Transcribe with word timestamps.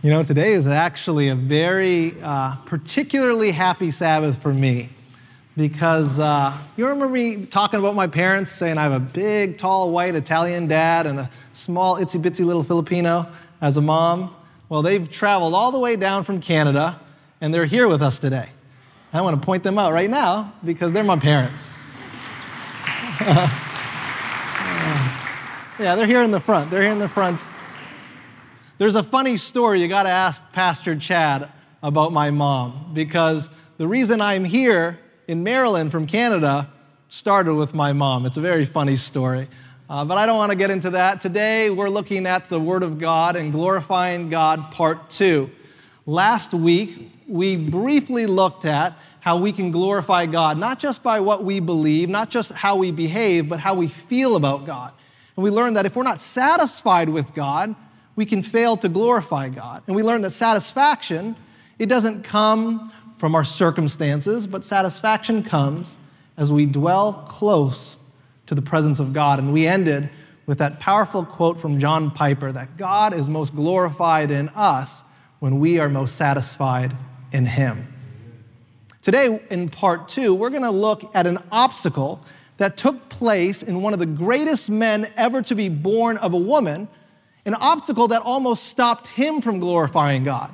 You 0.00 0.10
know, 0.10 0.22
today 0.22 0.52
is 0.52 0.68
actually 0.68 1.28
a 1.28 1.34
very 1.34 2.14
uh, 2.22 2.54
particularly 2.66 3.50
happy 3.50 3.90
Sabbath 3.90 4.40
for 4.40 4.54
me 4.54 4.90
because 5.56 6.20
uh, 6.20 6.56
you 6.76 6.86
remember 6.86 7.08
me 7.08 7.46
talking 7.46 7.80
about 7.80 7.96
my 7.96 8.06
parents 8.06 8.52
saying 8.52 8.78
I 8.78 8.84
have 8.84 8.92
a 8.92 9.00
big, 9.00 9.58
tall, 9.58 9.90
white 9.90 10.14
Italian 10.14 10.68
dad 10.68 11.08
and 11.08 11.18
a 11.18 11.28
small, 11.52 11.96
itsy 11.96 12.22
bitsy 12.22 12.44
little 12.44 12.62
Filipino 12.62 13.26
as 13.60 13.76
a 13.76 13.80
mom? 13.80 14.32
Well, 14.68 14.82
they've 14.82 15.10
traveled 15.10 15.52
all 15.52 15.72
the 15.72 15.80
way 15.80 15.96
down 15.96 16.22
from 16.22 16.40
Canada 16.40 17.00
and 17.40 17.52
they're 17.52 17.64
here 17.64 17.88
with 17.88 18.00
us 18.00 18.20
today. 18.20 18.50
I 19.12 19.20
want 19.20 19.40
to 19.40 19.44
point 19.44 19.64
them 19.64 19.78
out 19.78 19.92
right 19.92 20.08
now 20.08 20.52
because 20.64 20.92
they're 20.92 21.02
my 21.02 21.18
parents. 21.18 21.72
yeah, 25.80 25.96
they're 25.96 26.06
here 26.06 26.22
in 26.22 26.30
the 26.30 26.38
front. 26.38 26.70
They're 26.70 26.82
here 26.82 26.92
in 26.92 27.00
the 27.00 27.08
front. 27.08 27.40
There's 28.78 28.94
a 28.94 29.02
funny 29.02 29.36
story 29.38 29.82
you 29.82 29.88
got 29.88 30.04
to 30.04 30.08
ask 30.08 30.40
Pastor 30.52 30.94
Chad 30.94 31.50
about 31.82 32.12
my 32.12 32.30
mom 32.30 32.92
because 32.94 33.50
the 33.76 33.88
reason 33.88 34.20
I'm 34.20 34.44
here 34.44 35.00
in 35.26 35.42
Maryland 35.42 35.90
from 35.90 36.06
Canada 36.06 36.70
started 37.08 37.54
with 37.54 37.74
my 37.74 37.92
mom. 37.92 38.24
It's 38.24 38.36
a 38.36 38.40
very 38.40 38.64
funny 38.64 38.94
story. 38.94 39.48
Uh, 39.90 40.04
but 40.04 40.16
I 40.16 40.26
don't 40.26 40.36
want 40.36 40.52
to 40.52 40.56
get 40.56 40.70
into 40.70 40.90
that. 40.90 41.20
Today, 41.20 41.70
we're 41.70 41.88
looking 41.88 42.24
at 42.24 42.48
the 42.48 42.60
Word 42.60 42.84
of 42.84 43.00
God 43.00 43.34
and 43.34 43.50
glorifying 43.50 44.30
God, 44.30 44.70
part 44.70 45.10
two. 45.10 45.50
Last 46.06 46.54
week, 46.54 47.10
we 47.26 47.56
briefly 47.56 48.26
looked 48.26 48.64
at 48.64 48.96
how 49.18 49.38
we 49.38 49.50
can 49.50 49.72
glorify 49.72 50.26
God, 50.26 50.56
not 50.56 50.78
just 50.78 51.02
by 51.02 51.18
what 51.18 51.42
we 51.42 51.58
believe, 51.58 52.08
not 52.08 52.30
just 52.30 52.52
how 52.52 52.76
we 52.76 52.92
behave, 52.92 53.48
but 53.48 53.58
how 53.58 53.74
we 53.74 53.88
feel 53.88 54.36
about 54.36 54.66
God. 54.66 54.92
And 55.34 55.42
we 55.42 55.50
learned 55.50 55.76
that 55.76 55.84
if 55.84 55.96
we're 55.96 56.04
not 56.04 56.20
satisfied 56.20 57.08
with 57.08 57.34
God, 57.34 57.74
we 58.18 58.26
can 58.26 58.42
fail 58.42 58.76
to 58.76 58.88
glorify 58.88 59.48
God. 59.48 59.84
And 59.86 59.94
we 59.94 60.02
learn 60.02 60.22
that 60.22 60.32
satisfaction, 60.32 61.36
it 61.78 61.86
doesn't 61.86 62.24
come 62.24 62.92
from 63.14 63.36
our 63.36 63.44
circumstances, 63.44 64.48
but 64.48 64.64
satisfaction 64.64 65.44
comes 65.44 65.96
as 66.36 66.52
we 66.52 66.66
dwell 66.66 67.12
close 67.28 67.96
to 68.48 68.56
the 68.56 68.60
presence 68.60 68.98
of 68.98 69.12
God. 69.12 69.38
And 69.38 69.52
we 69.52 69.68
ended 69.68 70.10
with 70.46 70.58
that 70.58 70.80
powerful 70.80 71.24
quote 71.24 71.60
from 71.60 71.78
John 71.78 72.10
Piper 72.10 72.50
that 72.50 72.76
God 72.76 73.14
is 73.14 73.28
most 73.28 73.54
glorified 73.54 74.32
in 74.32 74.48
us 74.48 75.04
when 75.38 75.60
we 75.60 75.78
are 75.78 75.88
most 75.88 76.16
satisfied 76.16 76.96
in 77.30 77.46
Him. 77.46 77.86
Today, 79.00 79.40
in 79.48 79.68
part 79.68 80.08
two, 80.08 80.34
we're 80.34 80.50
going 80.50 80.62
to 80.62 80.70
look 80.70 81.08
at 81.14 81.28
an 81.28 81.38
obstacle 81.52 82.20
that 82.56 82.76
took 82.76 83.10
place 83.10 83.62
in 83.62 83.80
one 83.80 83.92
of 83.92 84.00
the 84.00 84.06
greatest 84.06 84.68
men 84.68 85.08
ever 85.14 85.40
to 85.42 85.54
be 85.54 85.68
born 85.68 86.16
of 86.16 86.34
a 86.34 86.38
woman, 86.38 86.88
an 87.44 87.54
obstacle 87.54 88.08
that 88.08 88.22
almost 88.22 88.64
stopped 88.64 89.06
him 89.06 89.40
from 89.40 89.58
glorifying 89.58 90.24
God, 90.24 90.52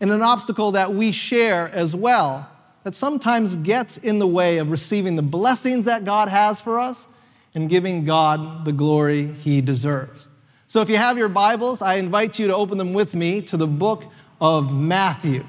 and 0.00 0.10
an 0.10 0.22
obstacle 0.22 0.72
that 0.72 0.92
we 0.92 1.12
share 1.12 1.68
as 1.70 1.96
well 1.96 2.48
that 2.84 2.94
sometimes 2.94 3.56
gets 3.56 3.96
in 3.96 4.18
the 4.18 4.26
way 4.26 4.58
of 4.58 4.70
receiving 4.70 5.16
the 5.16 5.22
blessings 5.22 5.86
that 5.86 6.04
God 6.04 6.28
has 6.28 6.60
for 6.60 6.78
us 6.78 7.08
and 7.54 7.68
giving 7.68 8.04
God 8.04 8.64
the 8.64 8.72
glory 8.72 9.26
he 9.26 9.60
deserves. 9.60 10.28
So 10.68 10.82
if 10.82 10.88
you 10.88 10.96
have 10.96 11.16
your 11.16 11.28
Bibles, 11.28 11.80
I 11.82 11.94
invite 11.94 12.38
you 12.38 12.46
to 12.48 12.54
open 12.54 12.78
them 12.78 12.92
with 12.92 13.14
me 13.14 13.40
to 13.42 13.56
the 13.56 13.66
book 13.66 14.04
of 14.40 14.72
Matthew. 14.72 15.44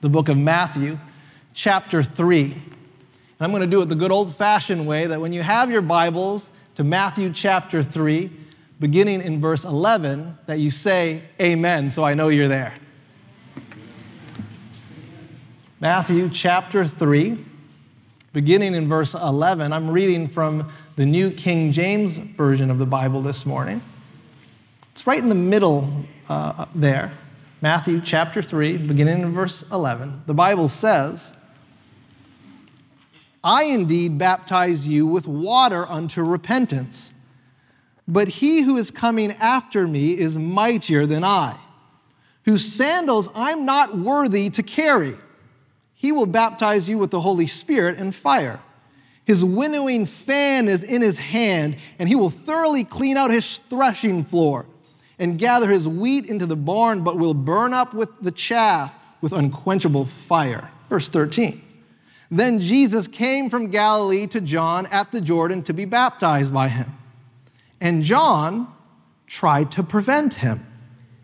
The 0.00 0.08
book 0.08 0.28
of 0.28 0.38
Matthew, 0.38 0.98
chapter 1.52 2.02
3. 2.02 2.44
And 2.44 2.54
I'm 3.40 3.50
going 3.50 3.60
to 3.60 3.66
do 3.66 3.82
it 3.82 3.88
the 3.88 3.94
good 3.94 4.12
old 4.12 4.34
fashioned 4.34 4.86
way 4.86 5.06
that 5.06 5.20
when 5.20 5.32
you 5.32 5.42
have 5.42 5.70
your 5.70 5.82
Bibles 5.82 6.52
to 6.76 6.84
Matthew 6.84 7.32
chapter 7.32 7.82
3, 7.82 8.30
beginning 8.80 9.20
in 9.20 9.40
verse 9.40 9.64
11, 9.64 10.38
that 10.46 10.58
you 10.58 10.70
say 10.70 11.22
amen, 11.40 11.90
so 11.90 12.02
I 12.02 12.14
know 12.14 12.28
you're 12.28 12.48
there. 12.48 12.74
Matthew 15.78 16.30
chapter 16.30 16.84
3, 16.84 17.44
beginning 18.32 18.74
in 18.74 18.88
verse 18.88 19.14
11. 19.14 19.72
I'm 19.72 19.90
reading 19.90 20.28
from 20.28 20.70
the 20.96 21.06
New 21.06 21.30
King 21.30 21.72
James 21.72 22.16
Version 22.18 22.70
of 22.70 22.78
the 22.78 22.86
Bible 22.86 23.22
this 23.22 23.46
morning. 23.46 23.82
It's 24.92 25.06
right 25.06 25.22
in 25.22 25.28
the 25.28 25.34
middle 25.34 26.06
uh, 26.28 26.66
there. 26.74 27.12
Matthew 27.62 28.00
chapter 28.00 28.40
3, 28.40 28.78
beginning 28.78 29.20
in 29.20 29.32
verse 29.32 29.62
11. 29.70 30.22
The 30.26 30.34
Bible 30.34 30.68
says, 30.68 31.34
I 33.42 33.64
indeed 33.64 34.18
baptize 34.18 34.88
you 34.88 35.06
with 35.06 35.26
water 35.26 35.86
unto 35.86 36.22
repentance. 36.22 37.12
But 38.08 38.28
he 38.28 38.62
who 38.62 38.76
is 38.76 38.90
coming 38.90 39.32
after 39.32 39.86
me 39.86 40.18
is 40.18 40.36
mightier 40.36 41.06
than 41.06 41.24
I, 41.24 41.56
whose 42.44 42.64
sandals 42.64 43.30
I'm 43.34 43.64
not 43.64 43.96
worthy 43.96 44.50
to 44.50 44.62
carry. 44.62 45.14
He 45.94 46.12
will 46.12 46.26
baptize 46.26 46.88
you 46.88 46.98
with 46.98 47.10
the 47.10 47.20
Holy 47.20 47.46
Spirit 47.46 47.98
and 47.98 48.14
fire. 48.14 48.60
His 49.24 49.44
winnowing 49.44 50.06
fan 50.06 50.66
is 50.66 50.82
in 50.82 51.02
his 51.02 51.18
hand, 51.18 51.76
and 51.98 52.08
he 52.08 52.16
will 52.16 52.30
thoroughly 52.30 52.84
clean 52.84 53.16
out 53.16 53.30
his 53.30 53.58
threshing 53.68 54.24
floor 54.24 54.66
and 55.18 55.38
gather 55.38 55.70
his 55.70 55.86
wheat 55.86 56.26
into 56.26 56.46
the 56.46 56.56
barn, 56.56 57.04
but 57.04 57.18
will 57.18 57.34
burn 57.34 57.74
up 57.74 57.92
with 57.92 58.08
the 58.20 58.32
chaff 58.32 58.92
with 59.20 59.32
unquenchable 59.32 60.06
fire. 60.06 60.70
Verse 60.88 61.08
13. 61.08 61.62
Then 62.30 62.58
Jesus 62.58 63.06
came 63.06 63.50
from 63.50 63.70
Galilee 63.70 64.26
to 64.28 64.40
John 64.40 64.86
at 64.86 65.12
the 65.12 65.20
Jordan 65.20 65.62
to 65.64 65.74
be 65.74 65.84
baptized 65.84 66.54
by 66.54 66.68
him. 66.68 66.92
And 67.80 68.02
John 68.02 68.72
tried 69.26 69.70
to 69.72 69.82
prevent 69.82 70.34
him, 70.34 70.66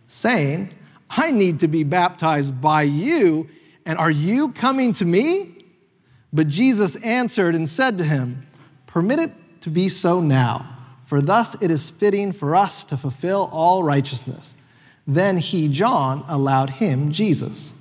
saying, 0.07 0.71
I 1.11 1.31
need 1.31 1.61
to 1.61 1.69
be 1.69 1.85
baptized 1.85 2.61
by 2.61 2.83
you, 2.83 3.49
and 3.85 3.99
are 3.99 4.11
you 4.11 4.53
coming 4.53 4.93
to 4.95 5.05
me? 5.05 5.65
But 6.33 6.49
Jesus 6.49 6.97
answered 6.97 7.55
and 7.55 7.69
said 7.69 7.99
to 7.99 8.05
him, 8.05 8.47
Permit 8.87 9.19
it 9.19 9.33
to 9.61 9.71
be 9.71 9.89
so 9.89 10.21
now, 10.21 10.77
for 11.05 11.21
thus 11.21 11.61
it 11.63 11.71
is 11.71 11.91
fitting 11.91 12.33
for 12.33 12.57
us 12.57 12.85
to 12.85 12.97
fulfill 12.97 13.49
all 13.53 13.83
righteousness. 13.83 14.55
Then 15.07 15.39
he, 15.39 15.69
John, 15.69 16.25
allowed 16.27 16.71
him, 16.71 17.13
Jesus. 17.13 17.75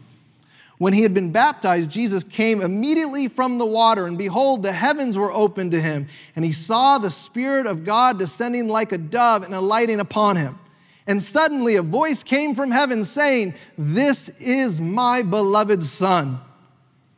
When 0.77 0.91
he 0.91 1.03
had 1.03 1.13
been 1.13 1.31
baptized, 1.31 1.89
Jesus 1.89 2.23
came 2.23 2.61
immediately 2.61 3.29
from 3.29 3.57
the 3.57 3.65
water, 3.65 4.07
and 4.07 4.17
behold, 4.17 4.61
the 4.61 4.73
heavens 4.73 5.17
were 5.17 5.31
opened 5.31 5.71
to 5.71 5.81
him, 5.81 6.07
and 6.35 6.43
he 6.43 6.51
saw 6.51 6.97
the 6.97 7.11
Spirit 7.11 7.65
of 7.65 7.85
God 7.85 8.19
descending 8.19 8.67
like 8.67 8.91
a 8.91 8.97
dove 8.97 9.43
and 9.43 9.53
alighting 9.53 10.01
upon 10.01 10.35
him. 10.35 10.59
And 11.07 11.21
suddenly 11.21 11.75
a 11.75 11.81
voice 11.81 12.23
came 12.23 12.55
from 12.55 12.71
heaven 12.71 13.03
saying, 13.03 13.53
This 13.77 14.29
is 14.29 14.81
my 14.81 15.21
beloved 15.21 15.81
Son, 15.83 16.39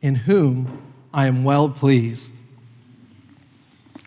in 0.02 0.14
whom 0.14 0.82
I 1.12 1.26
am 1.26 1.42
well 1.42 1.68
pleased. 1.68 2.34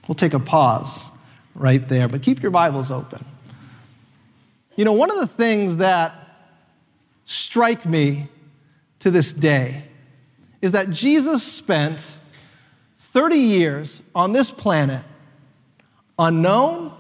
We'll 0.08 0.16
take 0.16 0.34
a 0.34 0.40
pause 0.40 1.08
right 1.56 1.86
there, 1.88 2.08
but 2.08 2.22
keep 2.22 2.42
your 2.42 2.52
Bibles 2.52 2.90
open. 2.90 3.26
You 4.78 4.86
know, 4.86 4.94
one 4.94 5.12
of 5.12 5.18
the 5.18 5.28
things 5.28 5.78
that 5.78 6.16
strike 7.26 7.86
me 7.86 8.30
to 9.02 9.12
this 9.12 9.34
day 9.34 9.84
is 10.62 10.72
that 10.72 10.90
Jesus 10.90 11.44
spent 11.44 12.20
30 12.98 13.36
years 13.36 14.02
on 14.16 14.32
this 14.32 14.52
planet 14.52 15.04
unknown, 16.18 16.94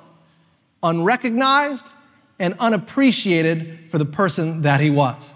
unrecognized, 0.83 1.85
and 2.39 2.55
unappreciated 2.59 3.89
for 3.89 3.99
the 3.99 4.05
person 4.05 4.63
that 4.63 4.81
he 4.81 4.89
was. 4.89 5.35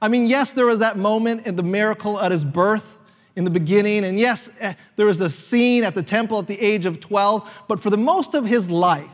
I 0.00 0.08
mean, 0.08 0.26
yes, 0.26 0.52
there 0.52 0.66
was 0.66 0.80
that 0.80 0.98
moment 0.98 1.46
in 1.46 1.56
the 1.56 1.62
miracle 1.62 2.20
at 2.20 2.30
his 2.30 2.44
birth 2.44 2.98
in 3.34 3.44
the 3.44 3.50
beginning, 3.50 4.04
and 4.04 4.18
yes, 4.18 4.50
eh, 4.60 4.74
there 4.96 5.06
was 5.06 5.20
a 5.20 5.30
scene 5.30 5.84
at 5.84 5.94
the 5.94 6.02
temple 6.02 6.38
at 6.38 6.46
the 6.46 6.60
age 6.60 6.84
of 6.84 7.00
12, 7.00 7.64
but 7.66 7.80
for 7.80 7.88
the 7.88 7.96
most 7.96 8.34
of 8.34 8.46
his 8.46 8.70
life, 8.70 9.08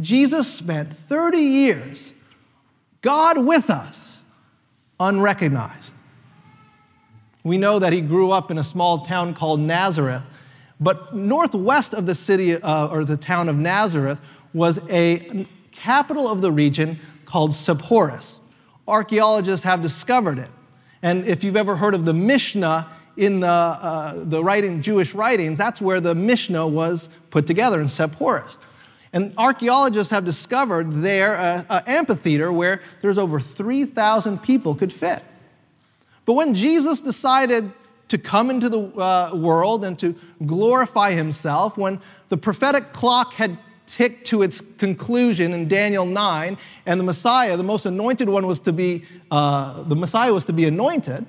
Jesus 0.00 0.52
spent 0.52 0.92
30 0.92 1.38
years, 1.38 2.14
God 3.02 3.44
with 3.44 3.68
us, 3.68 4.13
unrecognized. 5.00 6.00
We 7.42 7.58
know 7.58 7.78
that 7.78 7.92
he 7.92 8.00
grew 8.00 8.30
up 8.30 8.50
in 8.50 8.58
a 8.58 8.64
small 8.64 9.04
town 9.04 9.34
called 9.34 9.60
Nazareth, 9.60 10.22
but 10.80 11.14
northwest 11.14 11.92
of 11.94 12.06
the 12.06 12.14
city 12.14 12.54
uh, 12.54 12.88
or 12.88 13.04
the 13.04 13.16
town 13.16 13.48
of 13.48 13.56
Nazareth 13.56 14.20
was 14.52 14.80
a 14.88 15.46
capital 15.70 16.30
of 16.30 16.40
the 16.40 16.50
region 16.50 16.98
called 17.24 17.52
Sepphoris. 17.52 18.40
Archaeologists 18.86 19.64
have 19.64 19.82
discovered 19.82 20.38
it. 20.38 20.50
And 21.02 21.26
if 21.26 21.44
you've 21.44 21.56
ever 21.56 21.76
heard 21.76 21.94
of 21.94 22.04
the 22.04 22.14
Mishnah 22.14 22.88
in 23.16 23.40
the, 23.40 23.46
uh, 23.46 24.14
the 24.16 24.42
writing, 24.42 24.80
Jewish 24.80 25.14
writings, 25.14 25.58
that's 25.58 25.80
where 25.80 26.00
the 26.00 26.14
Mishnah 26.14 26.66
was 26.66 27.08
put 27.30 27.46
together 27.46 27.80
in 27.80 27.88
Sepphoris. 27.88 28.58
And 29.14 29.32
archaeologists 29.38 30.10
have 30.10 30.24
discovered 30.24 30.90
there 30.92 31.36
an 31.36 31.82
amphitheater 31.86 32.52
where 32.52 32.82
there's 33.00 33.16
over 33.16 33.38
3,000 33.38 34.42
people 34.42 34.74
could 34.74 34.92
fit. 34.92 35.22
But 36.24 36.32
when 36.34 36.52
Jesus 36.52 37.00
decided 37.00 37.70
to 38.08 38.18
come 38.18 38.50
into 38.50 38.68
the 38.68 38.80
uh, 38.80 39.30
world 39.32 39.84
and 39.84 39.96
to 40.00 40.16
glorify 40.44 41.12
himself, 41.12 41.78
when 41.78 42.00
the 42.28 42.36
prophetic 42.36 42.92
clock 42.92 43.34
had 43.34 43.56
ticked 43.86 44.26
to 44.26 44.42
its 44.42 44.60
conclusion 44.78 45.52
in 45.52 45.68
Daniel 45.68 46.06
9, 46.06 46.58
and 46.84 46.98
the 46.98 47.04
Messiah, 47.04 47.56
the 47.56 47.62
most 47.62 47.86
anointed 47.86 48.28
one, 48.28 48.48
was 48.48 48.58
to 48.60 48.72
be, 48.72 49.04
uh, 49.30 49.84
the 49.84 49.94
Messiah 49.94 50.34
was 50.34 50.44
to 50.46 50.52
be 50.52 50.64
anointed, 50.64 51.24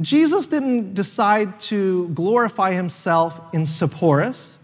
Jesus 0.00 0.48
didn't 0.48 0.94
decide 0.94 1.60
to 1.60 2.08
glorify 2.08 2.72
himself 2.72 3.40
in 3.52 3.64
Sepphoris 3.64 4.58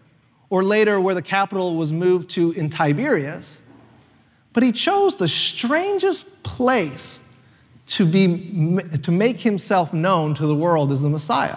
or 0.51 0.63
later 0.63 1.01
where 1.01 1.15
the 1.15 1.23
capital 1.23 1.77
was 1.77 1.93
moved 1.93 2.31
to 2.31 2.53
in 2.53 2.71
Tiberias, 2.71 3.63
but 4.53 4.63
he 4.63 4.73
chose 4.73 5.15
the 5.15 5.29
strangest 5.29 6.43
place 6.43 7.21
to, 7.87 8.07
be, 8.07 8.79
to 9.03 9.11
make 9.11 9.41
himself 9.41 9.93
known 9.93 10.35
to 10.35 10.47
the 10.47 10.55
world 10.55 10.93
as 10.93 11.03
the 11.03 11.09
Messiah. 11.09 11.57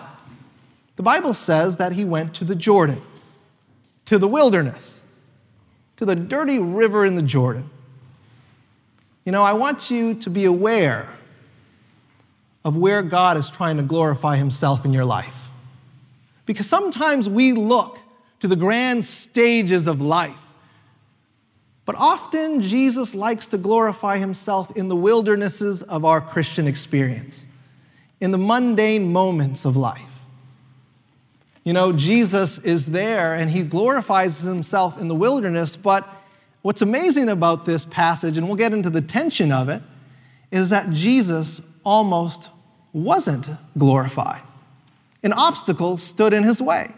The 0.95 1.03
Bible 1.03 1.33
says 1.33 1.77
that 1.77 1.93
he 1.93 2.05
went 2.05 2.33
to 2.35 2.43
the 2.43 2.55
Jordan, 2.55 3.01
to 4.05 4.17
the 4.17 4.27
wilderness, 4.27 5.01
to 5.97 6.05
the 6.05 6.15
dirty 6.15 6.59
river 6.59 7.05
in 7.05 7.15
the 7.15 7.21
Jordan. 7.21 7.69
You 9.25 9.31
know, 9.31 9.43
I 9.43 9.53
want 9.53 9.89
you 9.91 10.15
to 10.15 10.29
be 10.29 10.45
aware 10.45 11.13
of 12.63 12.75
where 12.75 13.01
God 13.01 13.37
is 13.37 13.49
trying 13.49 13.77
to 13.77 13.83
glorify 13.83 14.35
himself 14.35 14.85
in 14.85 14.93
your 14.93 15.05
life. 15.05 15.49
Because 16.45 16.67
sometimes 16.67 17.29
we 17.29 17.53
look 17.53 17.99
to 18.41 18.47
the 18.47 18.55
grand 18.55 19.05
stages 19.05 19.87
of 19.87 20.01
life. 20.01 20.37
But 21.85 21.95
often 21.97 22.61
Jesus 22.61 23.15
likes 23.15 23.47
to 23.47 23.57
glorify 23.57 24.17
himself 24.17 24.75
in 24.75 24.87
the 24.87 24.95
wildernesses 24.95 25.81
of 25.83 26.05
our 26.05 26.21
Christian 26.21 26.67
experience, 26.67 27.45
in 28.19 28.31
the 28.31 28.37
mundane 28.37 29.11
moments 29.11 29.65
of 29.65 29.75
life. 29.75 30.01
You 31.63 31.73
know, 31.73 31.91
Jesus 31.93 32.57
is 32.59 32.87
there 32.87 33.35
and 33.35 33.49
he 33.49 33.63
glorifies 33.63 34.41
himself 34.41 34.99
in 34.99 35.07
the 35.07 35.15
wilderness, 35.15 35.75
but 35.75 36.07
what's 36.63 36.81
amazing 36.81 37.29
about 37.29 37.65
this 37.65 37.85
passage, 37.85 38.37
and 38.37 38.47
we'll 38.47 38.55
get 38.55 38.73
into 38.73 38.89
the 38.89 39.01
tension 39.01 39.51
of 39.51 39.69
it, 39.69 39.81
is 40.49 40.71
that 40.71 40.89
Jesus 40.89 41.61
almost 41.83 42.49
wasn't 42.93 43.47
glorified. 43.77 44.41
An 45.23 45.33
obstacle 45.33 45.97
stood 45.97 46.33
in 46.33 46.43
his 46.43 46.61
way. 46.61 46.91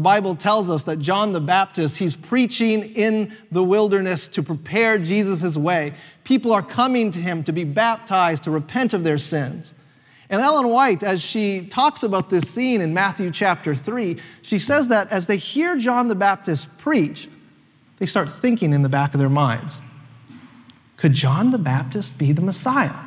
The 0.00 0.04
Bible 0.04 0.34
tells 0.34 0.70
us 0.70 0.84
that 0.84 0.98
John 0.98 1.34
the 1.34 1.42
Baptist, 1.42 1.98
he's 1.98 2.16
preaching 2.16 2.84
in 2.84 3.36
the 3.52 3.62
wilderness 3.62 4.28
to 4.28 4.42
prepare 4.42 4.96
Jesus' 4.96 5.58
way. 5.58 5.92
People 6.24 6.52
are 6.52 6.62
coming 6.62 7.10
to 7.10 7.18
him 7.18 7.44
to 7.44 7.52
be 7.52 7.64
baptized, 7.64 8.44
to 8.44 8.50
repent 8.50 8.94
of 8.94 9.04
their 9.04 9.18
sins. 9.18 9.74
And 10.30 10.40
Ellen 10.40 10.68
White, 10.68 11.02
as 11.02 11.20
she 11.20 11.60
talks 11.60 12.02
about 12.02 12.30
this 12.30 12.48
scene 12.48 12.80
in 12.80 12.94
Matthew 12.94 13.30
chapter 13.30 13.74
3, 13.74 14.16
she 14.40 14.58
says 14.58 14.88
that 14.88 15.12
as 15.12 15.26
they 15.26 15.36
hear 15.36 15.76
John 15.76 16.08
the 16.08 16.14
Baptist 16.14 16.78
preach, 16.78 17.28
they 17.98 18.06
start 18.06 18.30
thinking 18.30 18.72
in 18.72 18.80
the 18.80 18.88
back 18.88 19.12
of 19.12 19.20
their 19.20 19.28
minds 19.28 19.82
could 20.96 21.12
John 21.12 21.50
the 21.50 21.58
Baptist 21.58 22.16
be 22.16 22.32
the 22.32 22.40
Messiah? 22.40 23.04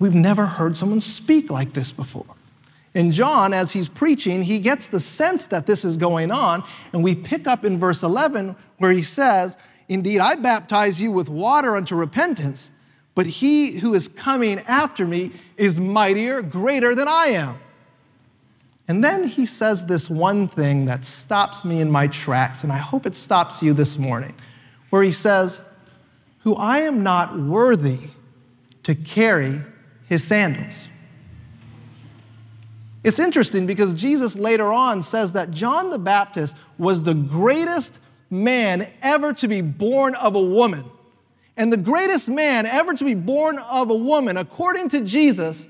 We've 0.00 0.12
never 0.12 0.46
heard 0.46 0.76
someone 0.76 1.00
speak 1.00 1.52
like 1.52 1.74
this 1.74 1.92
before. 1.92 2.34
And 2.94 3.12
John, 3.12 3.54
as 3.54 3.72
he's 3.72 3.88
preaching, 3.88 4.42
he 4.42 4.58
gets 4.58 4.88
the 4.88 5.00
sense 5.00 5.46
that 5.48 5.66
this 5.66 5.84
is 5.84 5.96
going 5.96 6.32
on. 6.32 6.64
And 6.92 7.04
we 7.04 7.14
pick 7.14 7.46
up 7.46 7.64
in 7.64 7.78
verse 7.78 8.02
11 8.02 8.56
where 8.78 8.90
he 8.90 9.02
says, 9.02 9.56
Indeed, 9.88 10.20
I 10.20 10.34
baptize 10.36 11.00
you 11.00 11.12
with 11.12 11.28
water 11.28 11.76
unto 11.76 11.94
repentance, 11.94 12.70
but 13.14 13.26
he 13.26 13.78
who 13.78 13.94
is 13.94 14.08
coming 14.08 14.60
after 14.60 15.06
me 15.06 15.32
is 15.56 15.78
mightier, 15.78 16.42
greater 16.42 16.94
than 16.94 17.08
I 17.08 17.26
am. 17.26 17.58
And 18.86 19.04
then 19.04 19.24
he 19.24 19.46
says 19.46 19.86
this 19.86 20.10
one 20.10 20.48
thing 20.48 20.86
that 20.86 21.04
stops 21.04 21.64
me 21.64 21.80
in 21.80 21.90
my 21.92 22.08
tracks, 22.08 22.64
and 22.64 22.72
I 22.72 22.78
hope 22.78 23.06
it 23.06 23.14
stops 23.14 23.62
you 23.62 23.72
this 23.72 23.98
morning, 23.98 24.34
where 24.90 25.02
he 25.02 25.12
says, 25.12 25.62
Who 26.40 26.56
I 26.56 26.78
am 26.78 27.04
not 27.04 27.38
worthy 27.38 28.10
to 28.82 28.96
carry 28.96 29.60
his 30.08 30.24
sandals. 30.24 30.88
It's 33.02 33.18
interesting 33.18 33.66
because 33.66 33.94
Jesus 33.94 34.36
later 34.36 34.72
on 34.72 35.02
says 35.02 35.32
that 35.32 35.50
John 35.50 35.90
the 35.90 35.98
Baptist 35.98 36.56
was 36.76 37.02
the 37.02 37.14
greatest 37.14 37.98
man 38.28 38.90
ever 39.02 39.32
to 39.34 39.48
be 39.48 39.60
born 39.60 40.14
of 40.16 40.34
a 40.34 40.42
woman. 40.42 40.84
And 41.56 41.72
the 41.72 41.78
greatest 41.78 42.28
man 42.28 42.66
ever 42.66 42.94
to 42.94 43.04
be 43.04 43.14
born 43.14 43.58
of 43.58 43.90
a 43.90 43.94
woman, 43.94 44.36
according 44.36 44.90
to 44.90 45.00
Jesus, 45.00 45.66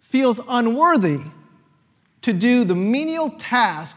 feels 0.00 0.40
unworthy 0.48 1.20
to 2.22 2.32
do 2.32 2.64
the 2.64 2.74
menial 2.74 3.30
task 3.30 3.96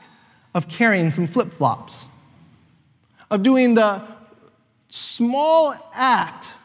of 0.53 0.67
carrying 0.67 1.11
some 1.11 1.27
flip 1.27 1.53
flops, 1.53 2.07
of 3.29 3.43
doing 3.43 3.75
the 3.75 4.01
small 4.89 5.75
act 5.93 6.55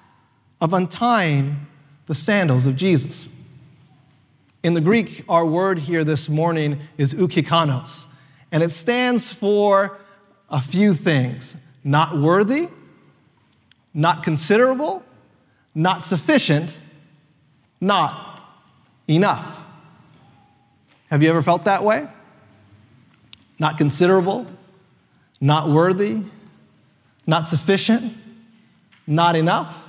of 0.60 0.72
untying 0.72 1.66
the 2.06 2.14
sandals 2.14 2.66
of 2.66 2.76
Jesus. 2.76 3.28
In 4.62 4.74
the 4.74 4.80
Greek, 4.80 5.24
our 5.28 5.44
word 5.44 5.80
here 5.80 6.04
this 6.04 6.28
morning 6.28 6.78
is 6.96 7.14
ukikanos, 7.14 8.06
and 8.52 8.62
it 8.62 8.70
stands 8.70 9.32
for 9.32 9.98
a 10.48 10.60
few 10.60 10.94
things 10.94 11.56
not 11.82 12.16
worthy, 12.16 12.68
not 13.92 14.22
considerable, 14.22 15.02
not 15.74 16.04
sufficient, 16.04 16.78
not 17.80 18.40
enough. 19.08 19.66
Have 21.10 21.24
you 21.24 21.28
ever 21.28 21.42
felt 21.42 21.64
that 21.64 21.82
way? 21.82 22.06
Not 23.58 23.76
considerable, 23.78 24.46
not 25.40 25.70
worthy, 25.70 26.22
not 27.26 27.48
sufficient, 27.48 28.16
not 29.08 29.34
enough. 29.34 29.88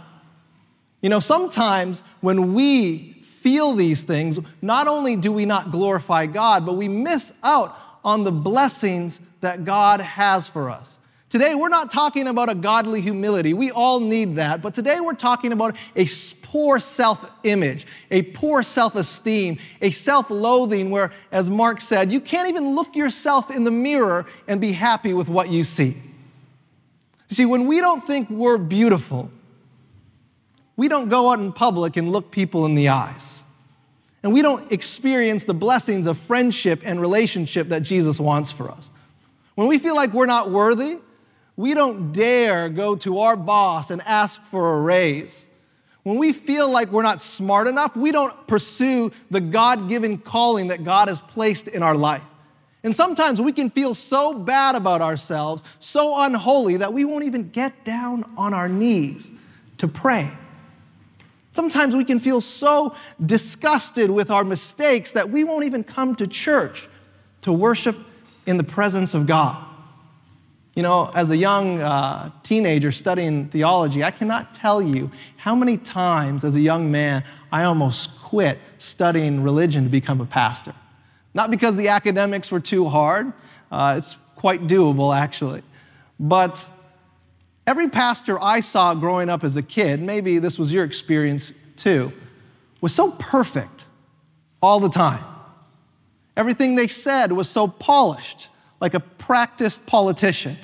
You 1.03 1.09
know, 1.09 1.19
sometimes 1.19 2.01
when 2.21 2.53
we 2.53 3.12
feel 3.43 3.73
these 3.73 4.05
things, 4.05 4.39
not 4.61 4.87
only 4.87 5.17
do 5.17 5.31
we 5.33 5.45
not 5.45 5.69
glorify 5.69 6.25
God, 6.25 6.65
but 6.65 6.77
we 6.77 6.87
miss 6.87 7.33
out 7.43 7.77
on 8.03 8.23
the 8.23 8.31
blessings 8.31 9.19
that 9.41 9.65
God 9.65 9.99
has 9.99 10.47
for 10.47 10.69
us. 10.69 10.97
Today, 11.27 11.53
we're 11.53 11.67
not 11.67 11.91
talking 11.91 12.27
about 12.27 12.49
a 12.49 12.55
godly 12.55 13.01
humility. 13.01 13.53
We 13.53 13.69
all 13.71 13.99
need 13.99 14.35
that. 14.35 14.61
But 14.61 14.73
today, 14.73 14.99
we're 15.01 15.13
talking 15.13 15.51
about 15.51 15.75
a 15.95 16.05
poor 16.41 16.79
self 16.79 17.29
image, 17.43 17.85
a 18.11 18.21
poor 18.21 18.63
self 18.63 18.95
esteem, 18.95 19.57
a 19.81 19.91
self 19.91 20.29
loathing 20.29 20.89
where, 20.89 21.11
as 21.31 21.49
Mark 21.49 21.81
said, 21.81 22.13
you 22.13 22.21
can't 22.21 22.47
even 22.47 22.75
look 22.75 22.95
yourself 22.95 23.51
in 23.51 23.63
the 23.63 23.71
mirror 23.71 24.25
and 24.47 24.61
be 24.61 24.71
happy 24.71 25.13
with 25.13 25.27
what 25.27 25.49
you 25.49 25.63
see. 25.63 25.97
See, 27.29 27.45
when 27.45 27.67
we 27.67 27.81
don't 27.81 28.05
think 28.05 28.29
we're 28.29 28.59
beautiful, 28.59 29.31
we 30.83 30.89
don't 30.89 31.07
go 31.07 31.31
out 31.31 31.39
in 31.39 31.53
public 31.53 31.95
and 31.95 32.11
look 32.11 32.29
people 32.29 32.65
in 32.65 32.75
the 32.75 32.89
eyes. 32.89 33.45
And 34.21 34.33
we 34.33 34.41
don't 34.41 34.69
experience 34.69 35.45
the 35.45 35.53
blessings 35.53 36.07
of 36.07 36.17
friendship 36.17 36.81
and 36.83 36.99
relationship 36.99 37.69
that 37.69 37.83
Jesus 37.83 38.19
wants 38.19 38.51
for 38.51 38.69
us. 38.69 38.89
When 39.55 39.69
we 39.69 39.77
feel 39.77 39.95
like 39.95 40.11
we're 40.11 40.25
not 40.25 40.51
worthy, 40.51 40.97
we 41.55 41.73
don't 41.73 42.11
dare 42.11 42.67
go 42.67 42.97
to 42.97 43.19
our 43.19 43.37
boss 43.37 43.91
and 43.91 44.01
ask 44.01 44.41
for 44.43 44.73
a 44.73 44.81
raise. 44.81 45.47
When 46.03 46.17
we 46.17 46.33
feel 46.33 46.69
like 46.69 46.91
we're 46.91 47.01
not 47.01 47.21
smart 47.21 47.69
enough, 47.69 47.95
we 47.95 48.11
don't 48.11 48.45
pursue 48.45 49.13
the 49.31 49.39
God 49.39 49.87
given 49.87 50.17
calling 50.17 50.67
that 50.67 50.83
God 50.83 51.07
has 51.07 51.21
placed 51.21 51.69
in 51.69 51.81
our 51.81 51.95
life. 51.95 52.23
And 52.83 52.93
sometimes 52.93 53.39
we 53.39 53.53
can 53.53 53.69
feel 53.69 53.95
so 53.95 54.33
bad 54.33 54.75
about 54.75 55.01
ourselves, 55.01 55.63
so 55.79 56.21
unholy, 56.25 56.75
that 56.75 56.91
we 56.91 57.05
won't 57.05 57.23
even 57.23 57.51
get 57.51 57.85
down 57.85 58.29
on 58.35 58.53
our 58.53 58.67
knees 58.67 59.31
to 59.77 59.87
pray. 59.87 60.29
Sometimes 61.53 61.95
we 61.95 62.03
can 62.03 62.19
feel 62.19 62.41
so 62.41 62.95
disgusted 63.23 64.09
with 64.09 64.31
our 64.31 64.43
mistakes 64.43 65.11
that 65.11 65.29
we 65.29 65.43
won't 65.43 65.65
even 65.65 65.83
come 65.83 66.15
to 66.15 66.27
church 66.27 66.89
to 67.41 67.53
worship 67.53 67.95
in 68.45 68.57
the 68.57 68.63
presence 68.63 69.13
of 69.13 69.27
God. 69.27 69.63
You 70.75 70.81
know, 70.81 71.11
as 71.13 71.29
a 71.29 71.37
young 71.37 71.79
uh, 71.79 72.31
teenager 72.41 72.91
studying 72.91 73.47
theology, 73.49 74.03
I 74.03 74.09
cannot 74.09 74.55
tell 74.55 74.81
you 74.81 75.11
how 75.37 75.53
many 75.53 75.77
times 75.77 76.43
as 76.43 76.55
a 76.55 76.61
young 76.61 76.91
man 76.91 77.23
I 77.51 77.63
almost 77.65 78.19
quit 78.19 78.57
studying 78.79 79.43
religion 79.43 79.83
to 79.83 79.89
become 79.89 80.19
a 80.19 80.25
pastor. 80.25 80.73
Not 81.35 81.51
because 81.51 81.75
the 81.75 81.89
academics 81.89 82.51
were 82.51 82.59
too 82.59 82.89
hard, 82.89 83.31
uh, 83.71 83.95
it's 83.99 84.17
quite 84.35 84.65
doable 84.65 85.15
actually, 85.15 85.61
but 86.19 86.67
Every 87.65 87.89
pastor 87.89 88.41
I 88.41 88.59
saw 88.59 88.93
growing 88.93 89.29
up 89.29 89.43
as 89.43 89.55
a 89.55 89.61
kid, 89.61 90.01
maybe 90.01 90.39
this 90.39 90.59
was 90.59 90.73
your 90.73 90.83
experience 90.83 91.53
too, 91.75 92.11
was 92.81 92.93
so 92.93 93.11
perfect 93.11 93.85
all 94.61 94.79
the 94.79 94.89
time. 94.89 95.23
Everything 96.35 96.75
they 96.75 96.87
said 96.87 97.31
was 97.31 97.49
so 97.49 97.67
polished, 97.67 98.49
like 98.81 98.93
a 98.93 98.99
practiced 98.99 99.85
politician. 99.85 100.57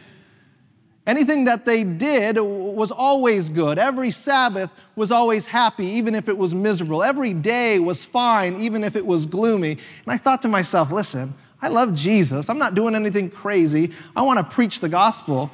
Anything 1.08 1.46
that 1.46 1.66
they 1.66 1.84
did 1.84 2.38
was 2.38 2.92
always 2.92 3.50
good. 3.50 3.80
Every 3.80 4.12
Sabbath 4.12 4.70
was 4.96 5.12
always 5.12 5.48
happy, 5.48 5.86
even 5.86 6.14
if 6.14 6.28
it 6.30 6.38
was 6.38 6.54
miserable. 6.54 7.02
Every 7.02 7.34
day 7.34 7.80
was 7.80 8.04
fine, 8.04 8.62
even 8.62 8.84
if 8.84 8.96
it 8.96 9.06
was 9.06 9.26
gloomy. 9.26 9.72
And 9.72 9.80
I 10.08 10.18
thought 10.18 10.42
to 10.44 10.48
myself, 10.48 10.92
listen, 10.92 11.34
I 11.62 11.70
love 11.70 11.96
Jesus. 11.96 12.50
I'm 12.50 12.60
not 12.60 12.76
doing 12.76 12.94
anything 12.94 13.30
crazy. 13.30 13.92
I 14.16 14.22
want 14.22 14.38
to 14.38 14.44
preach 14.44 14.82
the 14.82 14.90
gospel, 14.90 15.50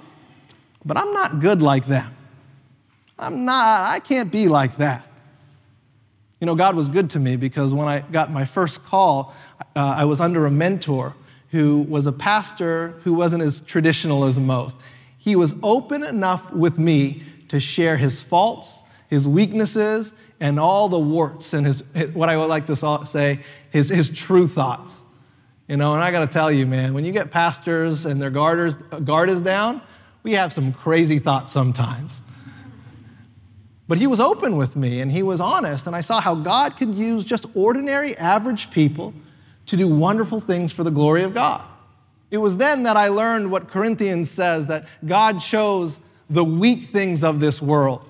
but 0.86 0.98
I'm 0.98 1.12
not 1.13 1.39
good 1.39 1.62
like 1.62 1.86
them. 1.86 2.12
I'm 3.18 3.46
not, 3.46 3.89
I 3.89 4.00
can't 4.00 4.32
be 4.32 4.48
like 4.48 4.77
that. 4.77 5.08
You 6.39 6.48
know, 6.48 6.56
God 6.56 6.75
was 6.75 6.89
good 6.89 7.10
to 7.12 7.20
me 7.20 7.38
because 7.38 7.74
when 7.74 7.88
I 7.88 8.01
got 8.01 8.32
my 8.32 8.46
first 8.46 8.84
call, 8.84 9.34
uh, 9.75 9.96
I 9.98 10.06
was 10.06 10.22
under 10.22 10.46
a 10.46 10.51
mentor 10.51 11.15
who 11.50 11.82
was 11.84 12.06
a 12.06 12.12
pastor 12.12 13.00
who 13.04 13.13
wasn't 13.13 13.42
as 13.42 13.62
traditional 13.62 14.25
as 14.25 14.38
most. 14.38 14.75
He 15.18 15.36
was 15.36 15.56
open 15.63 16.04
enough 16.04 16.51
with 16.51 16.77
me 16.77 17.24
to 17.48 17.60
share 17.60 17.98
his 17.98 18.22
faults, 18.22 18.84
his 19.10 19.27
weaknesses, 19.27 20.13
and 20.39 20.60
all 20.60 20.89
the 20.89 21.00
warts 21.00 21.54
and 21.54 21.65
his, 21.65 21.84
what 22.13 22.27
I 22.27 22.38
would 22.38 22.50
like 22.50 22.65
to 22.65 23.06
say, 23.06 23.39
his, 23.72 23.89
his 23.89 24.10
true 24.10 24.48
thoughts. 24.48 25.01
You 25.68 25.77
know, 25.77 25.94
and 25.94 26.04
I 26.04 26.12
got 26.12 26.20
to 26.20 26.27
tell 26.27 26.51
you, 26.51 26.68
man, 26.68 26.94
when 26.94 27.06
you 27.06 27.12
get 27.12 27.32
pastors 27.32 28.06
and 28.06 28.22
their 28.22 28.30
guarders, 28.30 28.75
guard 28.75 29.30
is 29.30 29.42
down, 29.42 29.82
we 30.25 30.34
have 30.34 30.51
some 30.51 30.74
crazy 30.74 31.20
thoughts 31.20 31.51
sometimes. 31.51 32.22
But 33.88 34.00
he 34.00 34.08
was 34.08 34.20
open 34.20 34.58
with 34.58 34.75
me 34.75 35.00
and 35.00 35.12
he 35.12 35.22
was 35.22 35.39
honest, 35.39 35.86
and 35.86 35.96
I 35.96 36.01
saw 36.01 36.20
how 36.20 36.34
God 36.34 36.77
could 36.77 36.96
use 36.96 37.24
just 37.24 37.46
ordinary, 37.53 38.17
average 38.17 38.72
people 38.72 39.13
to 39.67 39.77
do 39.77 39.88
wonderful 39.88 40.39
things 40.39 40.72
for 40.72 40.84
the 40.84 40.89
glory 40.89 41.22
of 41.22 41.36
God. 41.36 41.62
It 42.32 42.39
was 42.39 42.58
then 42.58 42.82
that 42.84 42.98
I 42.98 43.10
learned 43.10 43.51
what 43.51 43.67
Corinthians 43.67 44.32
says 44.32 44.65
that 44.65 44.88
God 45.05 45.39
chose 45.39 46.00
the 46.27 46.44
weak 46.44 46.86
things 46.86 47.24
of 47.24 47.39
this 47.39 47.62
world 47.62 48.10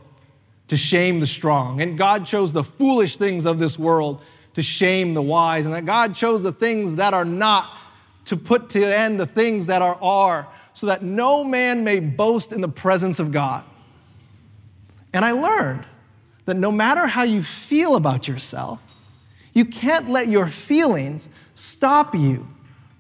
to 0.70 0.78
shame 0.78 1.20
the 1.20 1.28
strong, 1.28 1.82
and 1.82 1.98
God 1.98 2.26
chose 2.26 2.54
the 2.54 2.64
foolish 2.64 3.18
things 3.18 3.46
of 3.46 3.60
this 3.60 3.78
world 3.78 4.24
to 4.54 4.64
shame 4.64 5.14
the 5.16 5.22
wise, 5.22 5.66
and 5.66 5.76
that 5.76 5.86
God 5.86 6.16
chose 6.16 6.44
the 6.44 6.54
things 6.54 6.96
that 6.96 7.14
are 7.14 7.26
not 7.26 7.78
to 8.24 8.38
put 8.38 8.70
to 8.70 8.82
end 8.82 9.20
the 9.20 9.26
things 9.26 9.68
that 9.68 9.82
are 9.82 10.02
are, 10.02 10.48
so 10.76 10.88
that 10.88 11.02
no 11.02 11.44
man 11.44 11.86
may 11.86 12.02
boast 12.02 12.52
in 12.52 12.60
the 12.60 12.68
presence 12.68 13.18
of 13.18 13.32
God. 13.32 13.64
And 15.14 15.24
I 15.24 15.32
learned 15.32 15.86
that 16.44 16.58
no 16.58 16.70
matter 16.70 17.08
how 17.08 17.24
you 17.24 17.42
feel 17.42 17.96
about 17.96 18.28
yourself, 18.28 18.82
you 19.54 19.64
can't 19.64 20.10
let 20.10 20.28
your 20.28 20.48
feelings 20.48 21.30
stop 21.56 22.14
you 22.14 22.46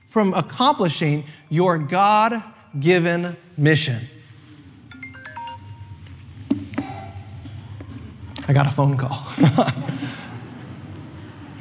from 0.07 0.33
accomplishing 0.33 1.25
your 1.49 1.77
God 1.77 2.41
given 2.79 3.35
mission. 3.57 4.07
I 8.47 8.53
got 8.53 8.67
a 8.67 8.71
phone 8.71 8.95
call. 8.95 9.21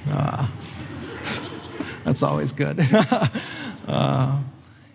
uh, 0.09 0.47
that's 2.05 2.23
always 2.23 2.53
good. 2.53 2.79
uh, 3.89 4.39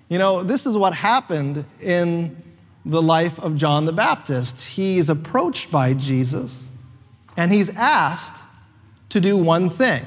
you 0.09 0.17
know, 0.17 0.43
this 0.43 0.65
is 0.65 0.75
what 0.75 0.93
happened 0.93 1.65
in 1.81 2.35
the 2.83 3.01
life 3.01 3.39
of 3.39 3.55
John 3.55 3.85
the 3.85 3.93
Baptist. 3.93 4.61
He's 4.61 5.09
approached 5.09 5.71
by 5.71 5.93
Jesus 5.93 6.67
and 7.37 7.51
he's 7.51 7.69
asked 7.69 8.43
to 9.09 9.21
do 9.21 9.37
one 9.37 9.69
thing 9.69 10.03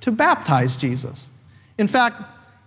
to 0.00 0.12
baptize 0.12 0.76
Jesus. 0.76 1.30
In 1.78 1.88
fact, 1.88 2.22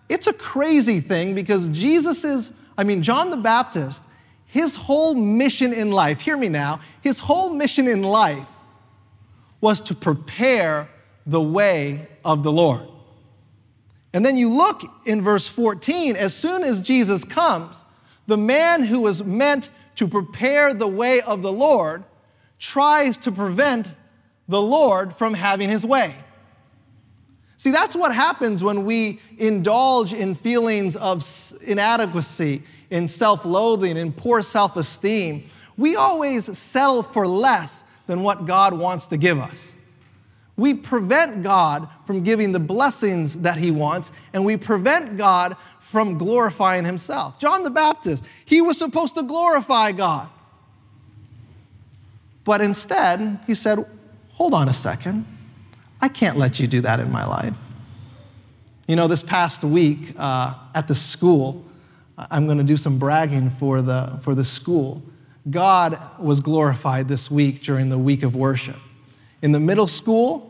it's 0.09 0.27
a 0.27 0.33
crazy 0.33 0.99
thing 0.99 1.35
because 1.35 1.67
Jesus 1.67 2.23
is, 2.23 2.51
I 2.77 2.83
mean, 2.83 3.03
John 3.03 3.29
the 3.29 3.37
Baptist, 3.37 4.03
his 4.45 4.75
whole 4.75 5.13
mission 5.13 5.73
in 5.73 5.91
life, 5.91 6.21
hear 6.21 6.37
me 6.37 6.49
now, 6.49 6.79
his 7.01 7.19
whole 7.19 7.53
mission 7.53 7.87
in 7.87 8.03
life 8.03 8.47
was 9.59 9.81
to 9.81 9.93
prepare 9.93 10.89
the 11.25 11.41
way 11.41 12.07
of 12.23 12.43
the 12.43 12.51
Lord. 12.51 12.87
And 14.13 14.25
then 14.25 14.37
you 14.37 14.49
look 14.49 14.81
in 15.05 15.21
verse 15.21 15.47
14, 15.47 16.15
as 16.15 16.35
soon 16.35 16.63
as 16.63 16.81
Jesus 16.81 17.23
comes, 17.23 17.85
the 18.25 18.37
man 18.37 18.83
who 18.83 19.01
was 19.01 19.23
meant 19.23 19.69
to 19.95 20.07
prepare 20.07 20.73
the 20.73 20.87
way 20.87 21.21
of 21.21 21.41
the 21.41 21.51
Lord 21.51 22.03
tries 22.59 23.17
to 23.19 23.31
prevent 23.31 23.95
the 24.47 24.61
Lord 24.61 25.13
from 25.13 25.33
having 25.33 25.69
his 25.69 25.85
way. 25.85 26.15
See, 27.57 27.71
that's 27.71 27.95
what 27.95 28.13
happens 28.13 28.63
when 28.63 28.85
we 28.85 29.19
indulge 29.37 30.13
in 30.13 30.35
feelings 30.35 30.95
of 30.95 31.25
inadequacy, 31.61 32.63
in 32.91 33.07
self 33.07 33.45
loathing, 33.45 33.97
in 33.97 34.13
poor 34.13 34.43
self 34.43 34.77
esteem. 34.77 35.49
We 35.75 35.95
always 35.95 36.55
settle 36.57 37.03
for 37.03 37.27
less 37.27 37.83
than 38.05 38.21
what 38.21 38.45
God 38.45 38.73
wants 38.73 39.07
to 39.07 39.17
give 39.17 39.39
us. 39.39 39.73
We 40.57 40.73
prevent 40.73 41.43
God 41.43 41.87
from 42.05 42.23
giving 42.23 42.51
the 42.51 42.59
blessings 42.59 43.39
that 43.39 43.57
He 43.59 43.71
wants, 43.71 44.11
and 44.33 44.43
we 44.43 44.57
prevent 44.57 45.17
God 45.17 45.55
from 45.87 46.17
glorifying 46.17 46.83
himself. 46.83 47.39
John 47.39 47.63
the 47.63 47.69
Baptist, 47.69 48.25
he 48.43 48.59
was 48.59 48.77
supposed 48.77 49.15
to 49.15 49.23
glorify 49.23 49.93
God. 49.93 50.27
But 52.43 52.59
instead, 52.59 53.39
he 53.47 53.55
said, 53.55 53.85
Hold 54.33 54.53
on 54.53 54.67
a 54.67 54.73
second. 54.73 55.25
I 56.01 56.09
can't 56.09 56.37
let 56.37 56.59
you 56.59 56.67
do 56.67 56.81
that 56.81 56.99
in 56.99 57.09
my 57.09 57.25
life. 57.25 57.53
You 58.85 58.97
know, 58.97 59.07
this 59.07 59.23
past 59.23 59.63
week 59.63 60.13
uh, 60.17 60.55
at 60.75 60.89
the 60.89 60.93
school, 60.93 61.65
I'm 62.17 62.45
going 62.45 62.57
to 62.57 62.63
do 62.65 62.77
some 62.77 62.99
bragging 62.99 63.49
for 63.49 63.81
the, 63.81 64.19
for 64.21 64.35
the 64.35 64.45
school. 64.45 65.01
God 65.49 65.97
was 66.19 66.41
glorified 66.41 67.07
this 67.07 67.31
week 67.31 67.63
during 67.63 67.87
the 67.87 67.97
week 67.97 68.23
of 68.23 68.35
worship. 68.35 68.79
In 69.41 69.53
the 69.53 69.59
middle 69.59 69.87
school, 69.87 70.46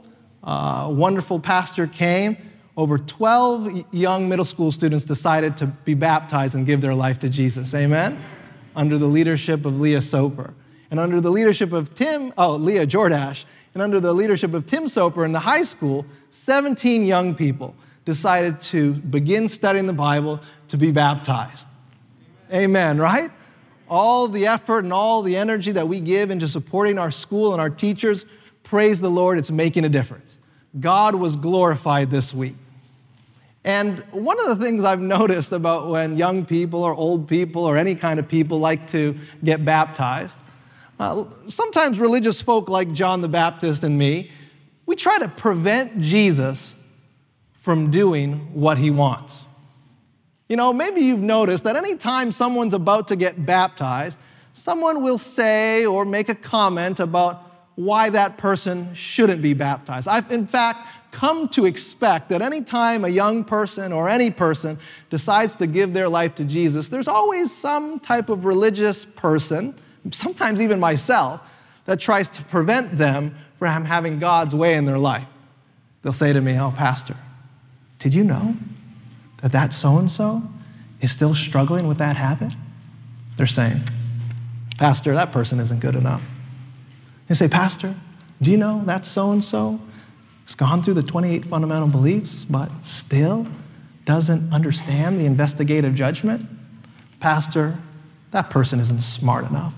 uh, 0.47 0.85
a 0.85 0.89
wonderful 0.89 1.39
pastor 1.39 1.85
came 1.85 2.37
over 2.77 2.97
12 2.97 3.93
young 3.93 4.29
middle 4.29 4.45
school 4.45 4.71
students 4.71 5.03
decided 5.03 5.57
to 5.57 5.65
be 5.65 5.93
baptized 5.93 6.55
and 6.55 6.65
give 6.65 6.79
their 6.79 6.95
life 6.95 7.19
to 7.19 7.27
Jesus. 7.27 7.73
Amen? 7.73 8.23
Under 8.75 8.97
the 8.97 9.07
leadership 9.07 9.65
of 9.65 9.79
Leah 9.79 10.01
Soper. 10.01 10.53
And 10.89 10.99
under 10.99 11.19
the 11.19 11.31
leadership 11.31 11.73
of 11.73 11.93
Tim, 11.95 12.31
oh, 12.37 12.55
Leah 12.55 12.87
Jordash, 12.87 13.43
and 13.73 13.81
under 13.81 13.99
the 13.99 14.13
leadership 14.13 14.53
of 14.53 14.65
Tim 14.65 14.87
Soper 14.87 15.25
in 15.25 15.33
the 15.33 15.39
high 15.39 15.63
school, 15.63 16.05
17 16.29 17.05
young 17.05 17.35
people 17.35 17.75
decided 18.05 18.61
to 18.61 18.93
begin 18.93 19.49
studying 19.49 19.85
the 19.85 19.93
Bible 19.93 20.39
to 20.69 20.77
be 20.77 20.91
baptized. 20.91 21.67
Amen, 22.53 22.99
right? 22.99 23.29
All 23.89 24.27
the 24.29 24.47
effort 24.47 24.85
and 24.85 24.93
all 24.93 25.23
the 25.23 25.35
energy 25.35 25.73
that 25.73 25.87
we 25.89 25.99
give 25.99 26.31
into 26.31 26.47
supporting 26.47 26.97
our 26.97 27.11
school 27.11 27.51
and 27.51 27.59
our 27.59 27.69
teachers, 27.69 28.23
praise 28.67 28.99
the 28.99 29.09
Lord, 29.09 29.37
it's 29.37 29.49
making 29.49 29.85
a 29.85 29.89
difference. 29.89 30.39
God 30.77 31.15
was 31.15 31.37
glorified 31.37 32.09
this 32.09 32.33
week. 32.33 32.55
And 33.63 33.99
one 34.11 34.37
of 34.41 34.47
the 34.47 34.63
things 34.63 34.83
I've 34.83 34.99
noticed 35.17 35.53
about 35.53 35.87
when 35.87 36.17
young 36.17 36.45
people 36.45 36.83
or 36.83 36.93
old 36.93 37.29
people 37.29 37.63
or 37.63 37.77
any 37.77 37.95
kind 37.95 38.19
of 38.19 38.27
people 38.27 38.59
like 38.59 38.89
to 38.91 39.17
get 39.41 39.63
baptized, 39.63 40.43
uh, 40.99 41.25
sometimes 41.47 41.97
religious 41.97 42.41
folk 42.41 42.67
like 42.67 42.91
John 42.91 43.21
the 43.21 43.29
Baptist 43.29 43.83
and 43.83 43.97
me, 43.97 44.31
we 44.85 44.97
try 44.97 45.17
to 45.19 45.29
prevent 45.29 46.01
Jesus 46.01 46.75
from 47.53 47.89
doing 47.89 48.53
what 48.53 48.77
he 48.77 48.91
wants. 48.91 49.45
You 50.49 50.57
know, 50.57 50.73
maybe 50.73 51.01
you've 51.01 51.21
noticed 51.21 51.63
that 51.63 51.77
anytime 51.77 52.33
someone's 52.33 52.73
about 52.73 53.07
to 53.09 53.15
get 53.15 53.45
baptized, 53.45 54.19
someone 54.51 55.03
will 55.03 55.17
say 55.17 55.85
or 55.85 56.03
make 56.03 56.27
a 56.27 56.35
comment 56.35 56.99
about 56.99 57.46
why 57.77 58.09
that 58.09 58.39
person 58.39 58.91
shouldn't 58.95 59.39
be 59.39 59.53
baptized. 59.53 60.07
I've, 60.07 60.31
in 60.31 60.47
fact, 60.47 60.87
come 61.11 61.47
to 61.49 61.65
expect 61.65 62.29
that 62.29 62.41
anytime 62.41 63.05
a 63.05 63.07
young 63.07 63.43
person 63.43 63.93
or 63.93 64.09
any 64.09 64.31
person 64.31 64.79
decides 65.11 65.55
to 65.57 65.67
give 65.67 65.93
their 65.93 66.09
life 66.09 66.33
to 66.35 66.43
Jesus, 66.43 66.89
there's 66.89 67.07
always 67.07 67.55
some 67.55 67.99
type 67.99 68.29
of 68.29 68.45
religious 68.45 69.05
person, 69.05 69.75
sometimes 70.09 70.59
even 70.59 70.79
myself, 70.79 71.39
that 71.85 71.99
tries 71.99 72.29
to 72.29 72.43
prevent 72.45 72.97
them 72.97 73.35
from 73.59 73.85
having 73.85 74.17
God's 74.17 74.55
way 74.55 74.73
in 74.73 74.85
their 74.85 74.97
life. 74.97 75.27
They'll 76.01 76.11
say 76.11 76.33
to 76.33 76.41
me, 76.41 76.59
Oh, 76.59 76.73
Pastor, 76.75 77.15
did 77.99 78.15
you 78.15 78.23
know 78.23 78.55
that 79.43 79.51
that 79.51 79.71
so 79.71 79.99
and 79.99 80.09
so 80.09 80.41
is 80.99 81.11
still 81.11 81.35
struggling 81.35 81.87
with 81.87 81.99
that 81.99 82.17
habit? 82.17 82.53
They're 83.37 83.45
saying, 83.45 83.83
Pastor, 84.79 85.13
that 85.13 85.31
person 85.31 85.59
isn't 85.59 85.79
good 85.79 85.95
enough. 85.95 86.23
They 87.27 87.35
say, 87.35 87.47
Pastor, 87.47 87.95
do 88.41 88.51
you 88.51 88.57
know 88.57 88.83
that 88.85 89.05
so 89.05 89.31
and 89.31 89.43
so 89.43 89.79
has 90.45 90.55
gone 90.55 90.81
through 90.81 90.93
the 90.93 91.03
28 91.03 91.45
fundamental 91.45 91.87
beliefs, 91.87 92.45
but 92.45 92.69
still 92.85 93.47
doesn't 94.05 94.53
understand 94.53 95.19
the 95.19 95.25
investigative 95.25 95.93
judgment? 95.93 96.45
Pastor, 97.19 97.77
that 98.31 98.49
person 98.49 98.79
isn't 98.79 98.99
smart 98.99 99.45
enough. 99.45 99.73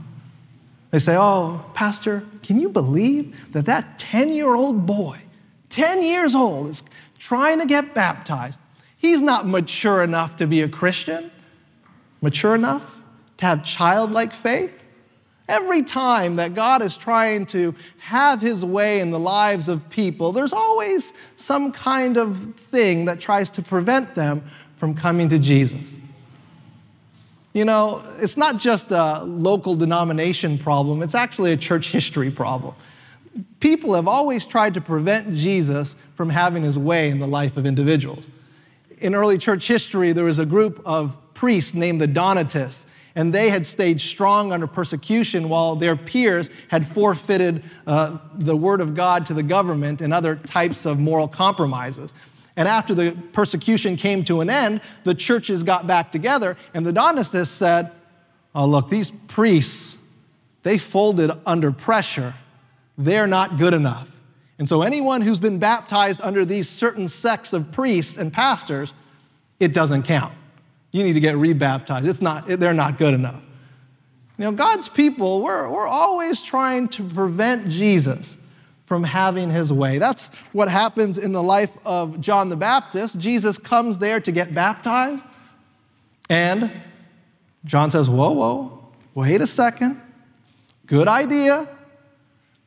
They 0.91 0.99
say, 0.99 1.15
Oh, 1.17 1.65
Pastor, 1.73 2.23
can 2.43 2.59
you 2.59 2.69
believe 2.69 3.51
that 3.53 3.65
that 3.65 3.99
10 3.99 4.29
year 4.29 4.53
old 4.53 4.85
boy, 4.85 5.19
10 5.69 6.03
years 6.03 6.35
old, 6.35 6.67
is 6.67 6.83
trying 7.17 7.59
to 7.59 7.65
get 7.65 7.93
baptized? 7.93 8.59
He's 8.97 9.21
not 9.21 9.47
mature 9.47 10.03
enough 10.03 10.35
to 10.37 10.47
be 10.47 10.61
a 10.61 10.67
Christian, 10.67 11.31
mature 12.21 12.53
enough 12.53 12.99
to 13.37 13.45
have 13.45 13.63
childlike 13.63 14.33
faith. 14.33 14.73
Every 15.49 15.81
time 15.81 16.35
that 16.35 16.53
God 16.53 16.83
is 16.83 16.95
trying 16.95 17.47
to 17.47 17.73
have 17.97 18.39
his 18.39 18.63
way 18.63 18.99
in 18.99 19.09
the 19.09 19.17
lives 19.17 19.67
of 19.67 19.89
people, 19.89 20.31
there's 20.31 20.53
always 20.53 21.11
some 21.37 21.71
kind 21.71 22.17
of 22.17 22.53
thing 22.55 23.05
that 23.05 23.19
tries 23.19 23.49
to 23.51 23.63
prevent 23.63 24.13
them 24.13 24.43
from 24.77 24.93
coming 24.93 25.27
to 25.29 25.39
Jesus. 25.39 25.95
You 27.53 27.65
know, 27.65 28.03
it's 28.19 28.37
not 28.37 28.59
just 28.59 28.91
a 28.91 29.23
local 29.23 29.73
denomination 29.73 30.59
problem, 30.59 31.01
it's 31.01 31.15
actually 31.15 31.51
a 31.51 31.57
church 31.57 31.89
history 31.89 32.29
problem. 32.29 32.75
People 33.59 33.95
have 33.95 34.07
always 34.07 34.45
tried 34.45 34.75
to 34.75 34.81
prevent 34.81 35.33
Jesus 35.33 35.95
from 36.13 36.29
having 36.29 36.61
his 36.61 36.77
way 36.77 37.09
in 37.09 37.17
the 37.17 37.27
life 37.27 37.57
of 37.57 37.65
individuals. 37.65 38.29
In 38.99 39.15
early 39.15 39.39
church 39.39 39.67
history, 39.67 40.11
there 40.11 40.25
was 40.25 40.37
a 40.37 40.45
group 40.45 40.79
of 40.85 41.17
priests 41.33 41.73
named 41.73 41.99
the 41.99 42.07
Donatists 42.07 42.85
and 43.15 43.33
they 43.33 43.49
had 43.49 43.65
stayed 43.65 43.99
strong 43.99 44.51
under 44.51 44.67
persecution 44.67 45.49
while 45.49 45.75
their 45.75 45.95
peers 45.95 46.49
had 46.69 46.87
forfeited 46.87 47.63
uh, 47.87 48.17
the 48.35 48.55
word 48.55 48.81
of 48.81 48.95
God 48.95 49.25
to 49.27 49.33
the 49.33 49.43
government 49.43 50.01
and 50.01 50.13
other 50.13 50.35
types 50.35 50.85
of 50.85 50.99
moral 50.99 51.27
compromises. 51.27 52.13
And 52.55 52.67
after 52.67 52.93
the 52.93 53.11
persecution 53.31 53.95
came 53.95 54.23
to 54.25 54.41
an 54.41 54.49
end, 54.49 54.81
the 55.03 55.15
churches 55.15 55.63
got 55.63 55.87
back 55.87 56.11
together, 56.11 56.57
and 56.73 56.85
the 56.85 56.91
Donatists 56.91 57.53
said, 57.53 57.91
Oh, 58.53 58.65
look, 58.65 58.89
these 58.89 59.11
priests, 59.27 59.97
they 60.63 60.77
folded 60.77 61.31
under 61.45 61.71
pressure. 61.71 62.33
They're 62.97 63.27
not 63.27 63.57
good 63.57 63.73
enough. 63.73 64.09
And 64.57 64.67
so, 64.67 64.81
anyone 64.81 65.21
who's 65.21 65.39
been 65.39 65.59
baptized 65.59 66.19
under 66.21 66.43
these 66.43 66.67
certain 66.67 67.07
sects 67.07 67.53
of 67.53 67.71
priests 67.71 68.17
and 68.17 68.33
pastors, 68.33 68.93
it 69.59 69.73
doesn't 69.73 70.03
count. 70.03 70.33
You 70.91 71.03
need 71.03 71.13
to 71.13 71.19
get 71.19 71.38
rebaptized. 71.38 72.08
It's 72.08 72.22
not, 72.22 72.48
they're 72.48 72.74
not 72.74 72.98
good 72.98 73.13
enough. 73.13 73.41
You 74.38 74.46
know, 74.46 74.51
God's 74.51 74.88
people, 74.88 75.41
we're, 75.41 75.69
we're 75.69 75.88
always 75.88 76.41
trying 76.41 76.88
to 76.89 77.03
prevent 77.03 77.69
Jesus 77.69 78.38
from 78.86 79.03
having 79.03 79.51
his 79.51 79.72
way. 79.72 80.00
That's 80.00 80.29
what 80.51 80.69
happens 80.69 81.17
in 81.17 81.31
the 81.31 81.43
life 81.43 81.77
of 81.86 82.19
John 82.22 82.50
the 82.50 82.55
Baptist. 82.55 83.19
Jesus 83.19 83.60
comes 83.60 84.00
there 84.00 84.19
to 84.22 84.31
get 84.31 84.55
baptized, 84.55 85.25
and 86.29 86.72
John 87.65 87.91
says, 87.91 88.10
Whoa, 88.10 88.31
whoa, 88.31 88.86
wait 89.13 89.41
a 89.41 89.48
second. 89.48 90.01
Good 90.88 91.08
idea. 91.08 91.67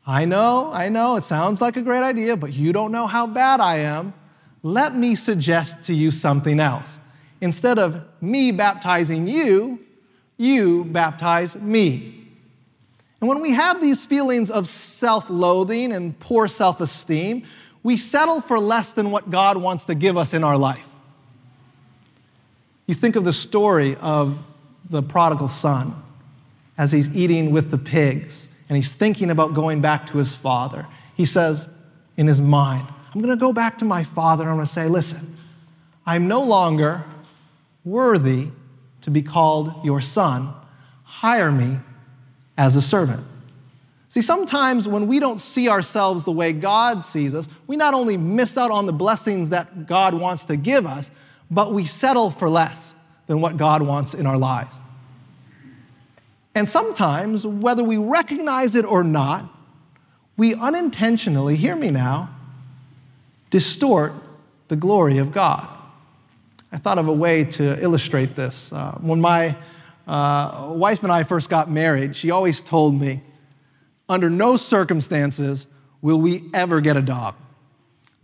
I 0.06 0.24
know, 0.26 0.70
I 0.72 0.90
know, 0.90 1.16
it 1.16 1.24
sounds 1.24 1.60
like 1.60 1.76
a 1.76 1.82
great 1.82 2.02
idea, 2.02 2.36
but 2.36 2.52
you 2.52 2.72
don't 2.72 2.92
know 2.92 3.06
how 3.06 3.26
bad 3.26 3.60
I 3.60 3.78
am. 3.78 4.14
Let 4.62 4.94
me 4.94 5.14
suggest 5.14 5.84
to 5.84 5.94
you 5.94 6.10
something 6.10 6.60
else 6.60 6.98
instead 7.42 7.78
of 7.78 8.00
me 8.22 8.52
baptizing 8.52 9.26
you, 9.26 9.80
you 10.38 10.84
baptize 10.84 11.56
me. 11.56 12.28
And 13.20 13.28
when 13.28 13.40
we 13.40 13.52
have 13.52 13.80
these 13.80 14.06
feelings 14.06 14.50
of 14.50 14.66
self 14.66 15.28
loathing 15.28 15.92
and 15.92 16.18
poor 16.18 16.48
self 16.48 16.80
esteem, 16.80 17.42
we 17.82 17.96
settle 17.96 18.40
for 18.40 18.58
less 18.58 18.94
than 18.94 19.10
what 19.10 19.28
God 19.28 19.58
wants 19.58 19.84
to 19.86 19.94
give 19.94 20.16
us 20.16 20.32
in 20.32 20.42
our 20.42 20.56
life. 20.56 20.88
You 22.86 22.94
think 22.94 23.16
of 23.16 23.24
the 23.24 23.32
story 23.32 23.96
of 23.96 24.42
the 24.88 25.02
prodigal 25.02 25.48
son 25.48 26.00
as 26.78 26.92
he's 26.92 27.14
eating 27.14 27.50
with 27.50 27.70
the 27.70 27.78
pigs 27.78 28.48
and 28.68 28.76
he's 28.76 28.92
thinking 28.92 29.30
about 29.30 29.52
going 29.54 29.80
back 29.80 30.06
to 30.06 30.18
his 30.18 30.34
father. 30.34 30.86
He 31.16 31.24
says 31.24 31.68
in 32.16 32.26
his 32.26 32.40
mind, 32.40 32.86
I'm 33.14 33.20
going 33.20 33.36
to 33.36 33.40
go 33.40 33.52
back 33.52 33.78
to 33.78 33.84
my 33.84 34.02
father 34.02 34.44
and 34.44 34.50
I'm 34.50 34.56
going 34.56 34.66
to 34.66 34.72
say, 34.72 34.88
listen, 34.88 35.36
I'm 36.06 36.28
no 36.28 36.42
longer 36.42 37.04
worthy 37.84 38.48
to 39.02 39.10
be 39.10 39.22
called 39.22 39.84
your 39.84 40.00
son. 40.00 40.54
Hire 41.04 41.52
me 41.52 41.78
as 42.56 42.76
a 42.76 42.82
servant. 42.82 43.26
See, 44.08 44.20
sometimes 44.20 44.86
when 44.86 45.06
we 45.06 45.20
don't 45.20 45.40
see 45.40 45.68
ourselves 45.68 46.24
the 46.24 46.32
way 46.32 46.52
God 46.52 47.04
sees 47.04 47.34
us, 47.34 47.48
we 47.66 47.76
not 47.76 47.94
only 47.94 48.16
miss 48.16 48.58
out 48.58 48.70
on 48.70 48.84
the 48.86 48.92
blessings 48.92 49.50
that 49.50 49.86
God 49.86 50.14
wants 50.14 50.44
to 50.46 50.56
give 50.56 50.84
us, 50.84 51.10
but 51.50 51.72
we 51.72 51.84
settle 51.84 52.30
for 52.30 52.48
less 52.48 52.94
than 53.26 53.40
what 53.40 53.56
God 53.56 53.82
wants 53.82 54.12
in 54.12 54.26
our 54.26 54.36
lives. 54.36 54.78
And 56.54 56.68
sometimes, 56.68 57.46
whether 57.46 57.82
we 57.82 57.96
recognize 57.96 58.76
it 58.76 58.84
or 58.84 59.02
not, 59.02 59.48
we 60.36 60.54
unintentionally, 60.54 61.56
hear 61.56 61.76
me 61.76 61.90
now, 61.90 62.34
distort 63.50 64.12
the 64.68 64.76
glory 64.76 65.18
of 65.18 65.32
God. 65.32 65.68
I 66.72 66.78
thought 66.78 66.98
of 66.98 67.06
a 67.06 67.12
way 67.12 67.44
to 67.44 67.82
illustrate 67.82 68.34
this. 68.34 68.72
Uh, 68.72 68.92
when 69.00 69.20
my 69.20 69.56
uh, 70.06 70.72
wife 70.72 71.02
and 71.02 71.12
I 71.12 71.22
first 71.22 71.50
got 71.50 71.70
married, 71.70 72.16
she 72.16 72.30
always 72.30 72.62
told 72.62 72.98
me, 72.98 73.20
under 74.08 74.30
no 74.30 74.56
circumstances 74.56 75.66
will 76.00 76.20
we 76.20 76.44
ever 76.54 76.80
get 76.80 76.96
a 76.96 77.02
dog. 77.02 77.34